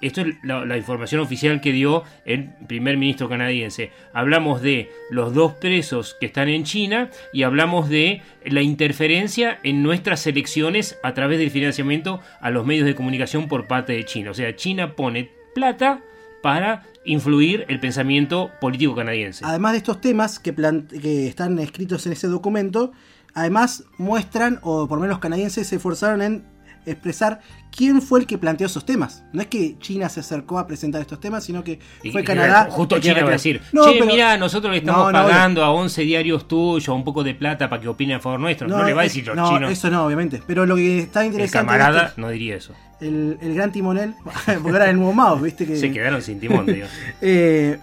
Esto 0.00 0.20
es 0.20 0.36
la, 0.42 0.76
información 0.76 1.22
oficial 1.22 1.62
que 1.62 1.72
dio 1.72 2.02
el 2.26 2.50
primer 2.66 2.98
ministro 2.98 3.26
canadiense. 3.26 3.90
Hablamos 4.12 4.60
de 4.60 4.90
los 5.10 5.32
dos 5.32 5.54
presos 5.54 6.14
que 6.20 6.26
están 6.26 6.48
en 6.50 6.64
China 6.64 7.08
y 7.32 7.42
hablamos 7.42 7.88
de 7.88 8.20
la 8.44 8.60
interferencia 8.60 9.60
en 9.62 9.82
nuestras 9.82 10.26
elecciones 10.26 10.98
a 11.02 11.14
través 11.14 11.38
del 11.38 11.50
financiamiento 11.50 12.20
a 12.42 12.50
los 12.50 12.66
medios 12.66 12.84
de 12.84 12.94
comunicación 12.94 13.48
por 13.48 13.66
parte 13.66 13.94
de 13.94 14.04
China. 14.04 14.32
O 14.32 14.34
sea, 14.34 14.54
China 14.54 14.94
pone 14.94 15.30
plata 15.54 16.02
para 16.42 16.82
influir 17.06 17.64
el 17.68 17.80
pensamiento 17.80 18.50
político 18.60 18.94
canadiense. 18.94 19.42
Además 19.46 19.72
de 19.72 19.78
estos 19.78 20.02
temas 20.02 20.38
que, 20.38 20.54
que 20.54 21.28
están 21.28 21.58
escritos 21.58 22.04
en 22.04 22.12
ese 22.12 22.26
documento, 22.26 22.92
además 23.34 23.84
muestran, 23.98 24.58
o 24.62 24.86
por 24.88 24.98
lo 24.98 25.02
menos 25.02 25.14
los 25.16 25.20
canadienses 25.20 25.66
se 25.68 25.76
esforzaron 25.76 26.22
en 26.22 26.44
expresar 26.86 27.40
quién 27.74 28.02
fue 28.02 28.20
el 28.20 28.26
que 28.26 28.36
planteó 28.36 28.66
esos 28.66 28.84
temas. 28.84 29.24
No 29.32 29.40
es 29.40 29.46
que 29.46 29.78
China 29.78 30.08
se 30.10 30.20
acercó 30.20 30.58
a 30.58 30.66
presentar 30.66 31.00
estos 31.00 31.18
temas, 31.18 31.42
sino 31.42 31.64
que 31.64 31.78
fue 32.12 32.20
y 32.20 32.24
Canadá. 32.24 32.68
Justo 32.70 32.96
el 32.96 33.02
China 33.02 33.22
va 33.22 33.28
a 33.28 33.32
decir, 33.32 33.62
No, 33.72 33.84
che, 33.86 33.92
pero- 33.94 34.04
mirá, 34.06 34.36
nosotros 34.36 34.70
le 34.70 34.78
estamos 34.80 35.10
No, 35.10 35.18
no, 35.18 35.26
pagando 35.26 35.64
a 35.64 35.70
11 35.70 36.02
diarios 36.02 36.46
tuyos 36.46 36.88
un 36.94 37.02
poco 37.02 37.24
de 37.24 37.34
plata 37.34 37.70
para 37.70 37.80
que 37.80 37.88
opinen 37.88 38.16
a 38.16 38.20
favor 38.20 38.38
nuestro. 38.38 38.68
No, 38.68 38.84
le 38.84 38.92
va 38.92 39.00
a 39.00 39.04
decir 39.04 39.26
los 39.26 39.34
no, 39.34 39.48
chinos. 39.50 39.72
eso 39.72 39.88
no, 39.88 40.04
obviamente. 40.04 40.42
Pero 40.46 40.66
lo 40.66 40.76
que 40.76 40.98
está 40.98 41.22
el 41.22 41.28
interesante. 41.28 41.66
camarada 41.66 42.06
es 42.08 42.12
que 42.12 42.20
no 42.20 42.28
diría 42.28 42.56
eso. 42.56 42.74
el, 43.00 43.38
el 43.40 43.54
gran 43.54 43.72
timonel, 43.72 44.12
porque 44.44 44.68
ahora 44.70 44.90
el 44.90 44.96
nuevo 44.96 45.14
Mao, 45.14 45.38
viste 45.38 45.66
que. 45.66 45.76
Se 45.76 45.90
quedaron 45.90 46.20
sin 46.20 46.38
timón, 46.38 46.66
digo. 46.66 46.86
Eh, 47.22 47.78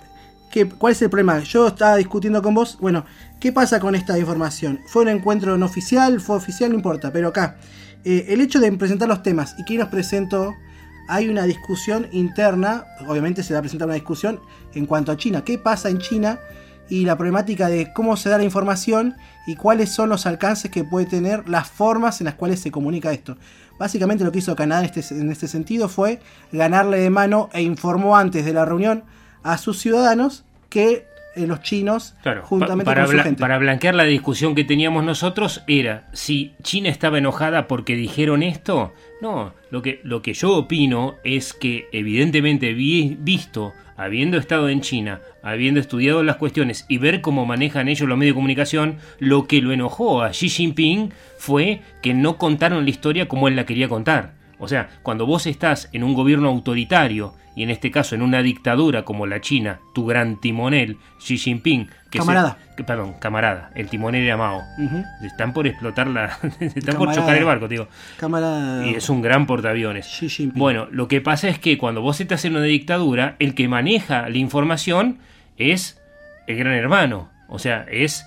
¿qué- 0.52 0.68
¿Cuál 0.70 0.94
es 0.94 1.02
el 1.02 1.10
problema? 1.10 1.40
Yo 1.40 1.68
estaba 1.68 1.96
discutiendo 1.96 2.42
con 2.42 2.54
vos. 2.54 2.78
Bueno, 2.80 3.06
¿qué 3.40 3.52
pasa 3.52 3.80
con 3.80 3.96
esta 3.96 4.18
información? 4.18 4.80
¿Fue 4.88 5.02
un 5.04 5.10
encuentro 5.10 5.58
no 5.58 5.66
oficial? 5.66 6.20
¿Fue 6.22 6.36
oficial? 6.36 6.70
No 6.72 6.76
importa. 6.76 7.12
Pero 7.12 7.30
acá, 7.30 7.58
eh, 8.04 8.26
el 8.30 8.42
hecho 8.42 8.60
de 8.60 8.72
presentar 8.74 9.08
los 9.08 9.24
temas 9.24 9.56
y 9.58 9.64
quién 9.64 9.80
los 9.80 9.90
presentó, 9.90 10.54
hay 11.08 11.30
una 11.30 11.44
discusión 11.44 12.08
interna. 12.12 12.86
Obviamente 13.08 13.44
se 13.44 13.54
va 13.54 13.60
a 13.60 13.62
presentar 13.62 13.88
una 13.88 13.96
discusión 13.96 14.40
en 14.74 14.86
cuanto 14.86 15.12
a 15.12 15.18
China. 15.18 15.44
¿Qué 15.44 15.58
pasa 15.58 15.90
en 15.90 15.98
China? 16.00 16.40
Y 16.90 17.06
la 17.06 17.16
problemática 17.18 17.70
de 17.70 17.94
cómo 17.94 18.18
se 18.18 18.30
da 18.30 18.38
la 18.38 18.44
información 18.44 19.16
y 19.48 19.56
cuáles 19.56 19.90
son 19.92 20.10
los 20.10 20.26
alcances 20.26 20.70
que 20.72 20.84
puede 20.84 21.06
tener, 21.06 21.48
las 21.48 21.70
formas 21.70 22.20
en 22.22 22.26
las 22.26 22.36
cuales 22.36 22.60
se 22.60 22.70
comunica 22.70 23.14
esto. 23.14 23.38
Básicamente 23.80 24.24
lo 24.26 24.32
que 24.32 24.40
hizo 24.40 24.56
Canadá 24.56 24.82
en 24.86 24.92
este, 24.94 25.16
en 25.16 25.32
este 25.32 25.48
sentido 25.48 25.88
fue 25.90 26.20
ganarle 26.52 26.98
de 27.00 27.10
mano 27.10 27.50
e 27.54 27.62
informó 27.62 28.18
antes 28.18 28.44
de 28.46 28.54
la 28.54 28.66
reunión 28.66 29.04
a 29.44 29.58
sus 29.58 29.80
ciudadanos 29.80 30.44
que 30.70 31.06
eh, 31.36 31.48
los 31.48 31.62
chinos, 31.62 32.16
Claro, 32.24 32.44
juntamente 32.44 32.84
para, 32.86 33.04
con 33.06 33.12
su 33.12 33.18
bla- 33.18 33.24
gente. 33.24 33.40
para 33.40 33.58
blanquear 33.58 33.96
la 33.96 34.04
discusión 34.04 34.54
que 34.54 34.66
teníamos 34.66 35.04
nosotros 35.06 35.64
era 35.68 36.10
si 36.12 36.54
China 36.62 36.90
estaba 36.90 37.18
enojada 37.20 37.68
porque 37.68 37.96
dijeron 37.96 38.44
esto. 38.44 38.94
No, 39.22 39.54
lo 39.70 39.82
que, 39.82 40.02
lo 40.04 40.22
que 40.22 40.34
yo 40.34 40.56
opino 40.58 41.16
es 41.24 41.54
que 41.54 41.88
evidentemente 41.94 42.74
vi- 42.74 43.16
visto, 43.20 43.72
habiendo 43.96 44.38
estado 44.38 44.68
en 44.68 44.82
China, 44.82 45.22
habiendo 45.42 45.80
estudiado 45.80 46.22
las 46.24 46.36
cuestiones 46.36 46.86
y 46.90 46.98
ver 46.98 47.22
cómo 47.22 47.46
manejan 47.46 47.88
ellos 47.88 48.10
los 48.10 48.18
medios 48.18 48.34
de 48.34 48.40
comunicación, 48.40 48.98
lo 49.20 49.48
que 49.48 49.62
lo 49.62 49.72
enojó 49.72 50.24
a 50.24 50.32
Xi 50.32 50.50
Jinping 50.50 51.14
fue 51.38 51.82
que 52.02 52.14
no 52.14 52.38
contaron 52.38 52.84
la 52.84 52.90
historia 52.90 53.28
como 53.30 53.48
él 53.48 53.56
la 53.56 53.66
quería 53.66 53.88
contar. 53.88 54.34
O 54.62 54.68
sea, 54.70 54.90
cuando 55.04 55.26
vos 55.26 55.48
estás 55.48 55.90
en 55.92 56.04
un 56.04 56.14
gobierno 56.14 56.48
autoritario, 56.48 57.34
y 57.54 57.64
en 57.64 57.70
este 57.70 57.92
caso 57.92 58.16
en 58.16 58.22
una 58.22 58.42
dictadura 58.42 59.04
como 59.04 59.26
la 59.28 59.42
China, 59.42 59.80
tu 59.94 60.06
gran 60.06 60.40
timonel, 60.40 60.98
Xi 61.20 61.38
Jinping, 61.38 61.88
que 62.10 62.20
se- 62.20 62.20
Camarada. 62.20 62.58
que- 62.78 62.84
perdón, 62.86 63.16
camarada, 63.20 63.72
el 63.76 63.90
timonel 63.90 64.24
era 64.24 64.38
Mao. 64.38 64.62
Están 65.26 65.52
por 65.52 65.68
explotar 65.68 66.08
la. 66.08 66.26
están 66.62 66.96
por 66.96 67.08
Camarada. 67.08 67.16
chocar 67.16 67.36
el 67.38 67.44
barco, 67.44 67.68
digo. 67.68 67.88
Cámara. 68.18 68.84
Y 68.86 68.96
es 68.96 69.10
un 69.10 69.22
gran 69.22 69.46
portaaviones. 69.48 70.06
Xi 70.08 70.30
Jinping. 70.30 70.58
Bueno, 70.58 70.88
lo 70.92 71.10
que 71.10 71.20
pasa 71.20 71.50
es 71.50 71.60
que 71.60 71.78
cuando 71.78 72.02
vos 72.02 72.22
estás 72.22 72.46
en 72.46 72.56
una 72.56 72.64
dictadura, 72.66 73.36
el 73.40 73.54
que 73.56 73.68
maneja 73.68 74.30
la 74.30 74.38
información 74.38 75.18
es 75.58 76.00
el 76.48 76.56
gran 76.56 76.74
hermano. 76.74 77.30
O 77.50 77.60
sea, 77.60 77.86
es 77.92 78.26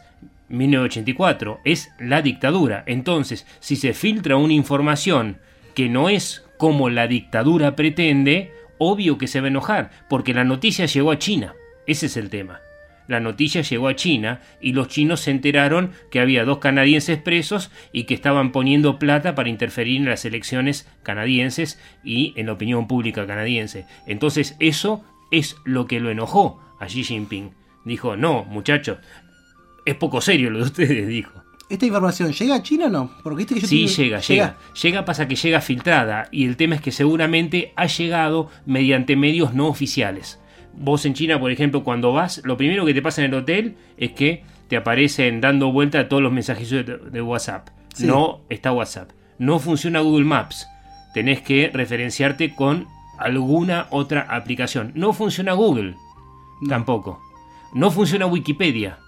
1984, 0.50 1.60
es 1.64 1.90
la 1.98 2.22
dictadura. 2.22 2.82
Entonces, 2.86 3.46
si 3.60 3.76
se 3.76 3.92
filtra 3.94 4.36
una 4.36 4.52
información 4.52 5.38
que 5.74 5.88
no 5.88 6.08
es 6.08 6.44
como 6.56 6.88
la 6.88 7.06
dictadura 7.06 7.76
pretende, 7.76 8.52
obvio 8.78 9.18
que 9.18 9.26
se 9.26 9.40
va 9.40 9.46
a 9.46 9.50
enojar, 9.50 9.90
porque 10.08 10.34
la 10.34 10.44
noticia 10.44 10.86
llegó 10.86 11.10
a 11.10 11.18
China. 11.18 11.54
Ese 11.86 12.06
es 12.06 12.16
el 12.16 12.30
tema. 12.30 12.60
La 13.06 13.20
noticia 13.20 13.60
llegó 13.60 13.88
a 13.88 13.96
China 13.96 14.40
y 14.60 14.72
los 14.72 14.88
chinos 14.88 15.20
se 15.20 15.30
enteraron 15.30 15.92
que 16.10 16.20
había 16.20 16.44
dos 16.44 16.58
canadienses 16.58 17.18
presos 17.18 17.70
y 17.92 18.04
que 18.04 18.14
estaban 18.14 18.50
poniendo 18.50 18.98
plata 18.98 19.34
para 19.34 19.50
interferir 19.50 19.98
en 19.98 20.06
las 20.06 20.24
elecciones 20.24 20.88
canadienses 21.02 21.78
y 22.02 22.32
en 22.36 22.46
la 22.46 22.52
opinión 22.52 22.88
pública 22.88 23.26
canadiense. 23.26 23.84
Entonces 24.06 24.56
eso 24.58 25.04
es 25.30 25.56
lo 25.64 25.86
que 25.86 26.00
lo 26.00 26.10
enojó 26.10 26.62
a 26.80 26.86
Xi 26.86 27.04
Jinping. 27.04 27.52
Dijo, 27.84 28.16
no, 28.16 28.44
muchachos, 28.44 28.98
es 29.84 29.94
poco 29.96 30.22
serio 30.22 30.48
lo 30.48 30.60
de 30.60 30.64
ustedes, 30.64 31.06
dijo. 31.08 31.43
¿Esta 31.70 31.86
información 31.86 32.32
llega 32.32 32.56
a 32.56 32.62
China 32.62 32.86
o 32.86 32.90
no? 32.90 33.10
Porque 33.22 33.38
viste 33.38 33.54
que 33.54 33.60
yo 33.60 33.66
Sí, 33.66 33.84
tengo- 33.86 33.96
llega, 33.96 34.20
llega. 34.20 34.56
Llega 34.82 35.04
pasa 35.04 35.26
que 35.26 35.34
llega 35.34 35.60
filtrada 35.60 36.28
y 36.30 36.44
el 36.44 36.56
tema 36.56 36.74
es 36.74 36.80
que 36.82 36.92
seguramente 36.92 37.72
ha 37.76 37.86
llegado 37.86 38.50
mediante 38.66 39.16
medios 39.16 39.54
no 39.54 39.68
oficiales. 39.68 40.38
Vos 40.76 41.06
en 41.06 41.14
China, 41.14 41.40
por 41.40 41.50
ejemplo, 41.50 41.82
cuando 41.82 42.12
vas, 42.12 42.42
lo 42.44 42.56
primero 42.56 42.84
que 42.84 42.92
te 42.94 43.00
pasa 43.02 43.24
en 43.24 43.32
el 43.32 43.38
hotel 43.40 43.76
es 43.96 44.12
que 44.12 44.44
te 44.68 44.76
aparecen 44.76 45.40
dando 45.40 45.72
vuelta 45.72 46.08
todos 46.08 46.22
los 46.22 46.32
mensajes 46.32 46.68
de, 46.70 47.22
WhatsApp. 47.22 47.68
Sí. 47.94 48.06
No 48.06 48.40
está 48.50 48.72
WhatsApp. 48.72 49.10
No 49.38 49.58
funciona 49.58 50.00
Google 50.00 50.24
Maps. 50.24 50.66
Tenés 51.14 51.40
que 51.42 51.70
referenciarte 51.72 52.54
con 52.54 52.88
alguna 53.18 53.86
otra 53.90 54.22
aplicación. 54.28 54.92
No 54.94 55.12
funciona 55.12 55.52
Google. 55.52 55.94
Tampoco. 56.68 57.20
No 57.72 57.90
funciona 57.90 58.26
Wikipedia. 58.26 58.98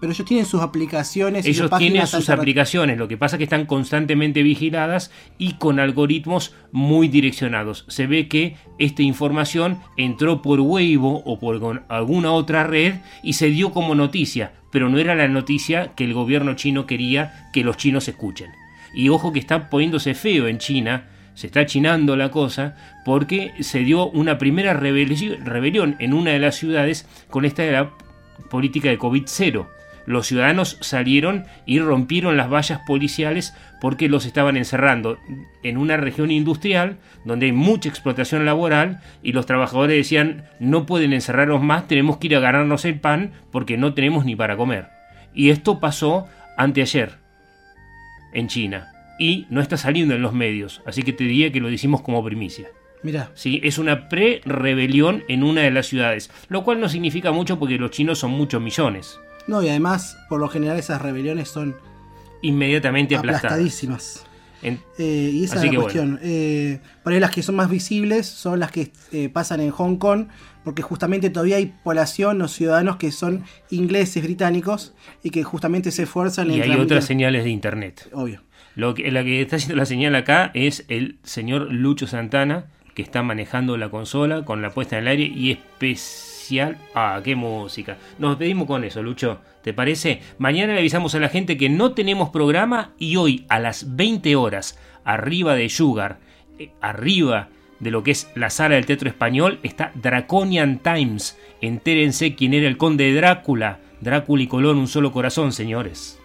Pero 0.00 0.12
ellos 0.12 0.26
tienen 0.26 0.46
sus 0.46 0.60
aplicaciones 0.60 1.44
y 1.44 1.50
Ellos 1.50 1.70
tienen 1.76 2.06
sus 2.06 2.30
aplicaciones, 2.30 2.98
lo 2.98 3.08
que 3.08 3.16
pasa 3.16 3.36
es 3.36 3.38
que 3.38 3.44
están 3.44 3.66
constantemente 3.66 4.42
vigiladas 4.42 5.10
y 5.38 5.54
con 5.54 5.80
algoritmos 5.80 6.54
muy 6.70 7.08
direccionados. 7.08 7.84
Se 7.88 8.06
ve 8.06 8.28
que 8.28 8.56
esta 8.78 9.02
información 9.02 9.78
entró 9.96 10.40
por 10.40 10.60
Weibo 10.60 11.22
o 11.24 11.40
por 11.40 11.84
alguna 11.88 12.32
otra 12.32 12.64
red 12.64 12.94
y 13.24 13.32
se 13.32 13.48
dio 13.48 13.72
como 13.72 13.96
noticia, 13.96 14.52
pero 14.70 14.88
no 14.88 14.98
era 14.98 15.16
la 15.16 15.26
noticia 15.26 15.94
que 15.96 16.04
el 16.04 16.14
gobierno 16.14 16.54
chino 16.54 16.86
quería 16.86 17.50
que 17.52 17.64
los 17.64 17.76
chinos 17.76 18.06
escuchen. 18.06 18.52
Y 18.94 19.08
ojo 19.08 19.32
que 19.32 19.40
está 19.40 19.68
poniéndose 19.68 20.14
feo 20.14 20.46
en 20.46 20.58
China, 20.58 21.08
se 21.34 21.48
está 21.48 21.66
chinando 21.66 22.16
la 22.16 22.30
cosa, 22.30 22.76
porque 23.04 23.52
se 23.60 23.80
dio 23.80 24.08
una 24.08 24.38
primera 24.38 24.74
rebelión, 24.74 25.44
rebelión 25.44 25.96
en 25.98 26.14
una 26.14 26.30
de 26.30 26.38
las 26.38 26.56
ciudades 26.56 27.06
con 27.30 27.44
esta 27.44 27.62
de 27.62 27.72
la 27.72 27.90
política 28.48 28.88
de 28.88 28.98
COVID-0 28.98 29.66
los 30.08 30.26
ciudadanos 30.26 30.78
salieron 30.80 31.44
y 31.66 31.80
rompieron 31.80 32.38
las 32.38 32.50
vallas 32.50 32.80
policiales 32.86 33.54
porque 33.78 34.08
los 34.08 34.24
estaban 34.24 34.56
encerrando 34.56 35.18
en 35.62 35.76
una 35.76 35.98
región 35.98 36.30
industrial 36.30 36.96
donde 37.26 37.44
hay 37.46 37.52
mucha 37.52 37.90
explotación 37.90 38.46
laboral 38.46 39.00
y 39.22 39.32
los 39.32 39.44
trabajadores 39.44 39.98
decían 39.98 40.44
no 40.60 40.86
pueden 40.86 41.12
encerrarnos 41.12 41.62
más, 41.62 41.86
tenemos 41.88 42.16
que 42.16 42.28
ir 42.28 42.36
a 42.36 42.40
ganarnos 42.40 42.86
el 42.86 42.98
pan 42.98 43.32
porque 43.52 43.76
no 43.76 43.92
tenemos 43.92 44.24
ni 44.24 44.34
para 44.34 44.56
comer. 44.56 44.88
Y 45.34 45.50
esto 45.50 45.78
pasó 45.78 46.26
anteayer 46.56 47.18
en 48.32 48.48
China 48.48 48.90
y 49.18 49.46
no 49.50 49.60
está 49.60 49.76
saliendo 49.76 50.14
en 50.14 50.22
los 50.22 50.32
medios, 50.32 50.80
así 50.86 51.02
que 51.02 51.12
te 51.12 51.24
diría 51.24 51.52
que 51.52 51.60
lo 51.60 51.68
decimos 51.68 52.00
como 52.00 52.24
primicia. 52.24 52.68
Mirá, 53.02 53.30
Sí, 53.34 53.60
es 53.62 53.76
una 53.76 54.08
pre-rebelión 54.08 55.22
en 55.28 55.42
una 55.42 55.60
de 55.60 55.70
las 55.70 55.86
ciudades, 55.86 56.30
lo 56.48 56.64
cual 56.64 56.80
no 56.80 56.88
significa 56.88 57.30
mucho 57.30 57.58
porque 57.58 57.76
los 57.76 57.90
chinos 57.90 58.20
son 58.20 58.30
muchos 58.30 58.62
millones. 58.62 59.20
No, 59.48 59.62
y 59.62 59.68
además, 59.68 60.16
por 60.28 60.38
lo 60.40 60.48
general, 60.48 60.78
esas 60.78 61.02
rebeliones 61.02 61.48
son 61.48 61.74
inmediatamente 62.42 63.16
aplastadísimas. 63.16 64.24
En- 64.62 64.80
Eh, 64.98 65.30
y 65.32 65.44
esa 65.44 65.56
Así 65.58 65.68
es 65.68 65.72
la 65.74 65.80
cuestión. 65.80 66.18
Eh, 66.22 66.80
por 67.04 67.12
ahí 67.12 67.20
las 67.20 67.30
que 67.30 67.42
son 67.42 67.54
más 67.56 67.70
visibles 67.70 68.26
son 68.26 68.58
las 68.60 68.70
que 68.72 68.90
eh, 69.12 69.28
pasan 69.28 69.60
en 69.60 69.70
Hong 69.70 69.96
Kong, 69.96 70.26
porque 70.64 70.82
justamente 70.82 71.30
todavía 71.30 71.56
hay 71.56 71.74
población 71.84 72.42
o 72.42 72.48
ciudadanos 72.48 72.96
que 72.96 73.12
son 73.12 73.44
ingleses, 73.70 74.22
británicos, 74.22 74.94
y 75.22 75.30
que 75.30 75.44
justamente 75.44 75.90
se 75.92 76.02
esfuerzan 76.04 76.50
y 76.50 76.56
en 76.56 76.62
hay 76.62 76.68
transmitir- 76.70 76.82
otras 76.82 77.04
señales 77.04 77.44
de 77.44 77.50
internet. 77.50 78.08
Obvio. 78.12 78.42
Lo 78.74 78.94
que, 78.94 79.10
la 79.10 79.22
que 79.24 79.40
está 79.42 79.56
haciendo 79.56 79.76
la 79.76 79.86
señal 79.86 80.14
acá 80.16 80.50
es 80.54 80.84
el 80.88 81.18
señor 81.22 81.72
Lucho 81.72 82.06
Santana, 82.06 82.66
que 82.94 83.02
está 83.02 83.22
manejando 83.22 83.76
la 83.76 83.90
consola 83.90 84.44
con 84.44 84.60
la 84.60 84.70
puesta 84.70 84.96
en 84.98 85.02
el 85.02 85.08
aire 85.08 85.22
y 85.24 85.52
especial. 86.48 86.78
Ah, 86.94 87.20
qué 87.22 87.36
música. 87.36 87.96
Nos 88.18 88.36
pedimos 88.36 88.66
con 88.66 88.84
eso, 88.84 89.02
Lucho. 89.02 89.38
¿Te 89.62 89.72
parece? 89.74 90.20
Mañana 90.38 90.72
le 90.72 90.78
avisamos 90.80 91.14
a 91.14 91.18
la 91.20 91.28
gente 91.28 91.56
que 91.56 91.68
no 91.68 91.92
tenemos 91.92 92.30
programa 92.30 92.92
y 92.98 93.16
hoy 93.16 93.44
a 93.48 93.58
las 93.58 93.96
20 93.96 94.34
horas, 94.36 94.78
arriba 95.04 95.54
de 95.54 95.68
Sugar, 95.68 96.18
eh, 96.58 96.70
arriba 96.80 97.48
de 97.80 97.90
lo 97.90 98.02
que 98.02 98.12
es 98.12 98.28
la 98.34 98.50
sala 98.50 98.74
del 98.76 98.86
teatro 98.86 99.08
español, 99.08 99.60
está 99.62 99.92
Draconian 99.94 100.78
Times. 100.78 101.38
Entérense 101.60 102.34
quién 102.34 102.54
era 102.54 102.66
el 102.66 102.76
conde 102.76 103.04
de 103.04 103.14
Drácula. 103.14 103.78
Drácula 104.00 104.42
y 104.42 104.46
Colón, 104.46 104.78
un 104.78 104.88
solo 104.88 105.12
corazón, 105.12 105.52
señores. 105.52 106.18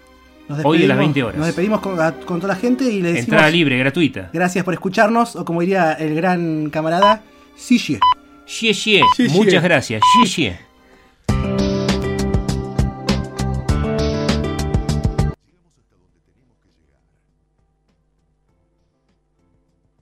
Hoy 0.63 0.83
a 0.83 0.87
las 0.87 0.97
despedimos- 0.97 0.97
20 0.99 1.23
horas. 1.23 1.37
Nos 1.37 1.47
despedimos 1.47 1.79
con 1.81 2.39
toda 2.39 2.53
la 2.53 2.59
gente 2.59 2.83
y 2.85 3.01
le 3.01 3.09
decimos 3.13 3.23
Entrada 3.29 3.49
libre, 3.49 3.77
gratuita. 3.77 4.29
gracias 4.33 4.63
por 4.63 4.73
escucharnos, 4.73 5.35
o 5.35 5.43
como 5.45 5.61
diría 5.61 5.93
el 5.93 6.15
gran 6.15 6.69
camarada, 6.69 7.23
Sigie. 7.55 7.99
Xie, 8.53 8.73
xie. 8.73 9.01
Muchas 9.29 9.63
gracias. 9.63 10.01
Xie, 10.13 10.25
xie. 10.27 10.72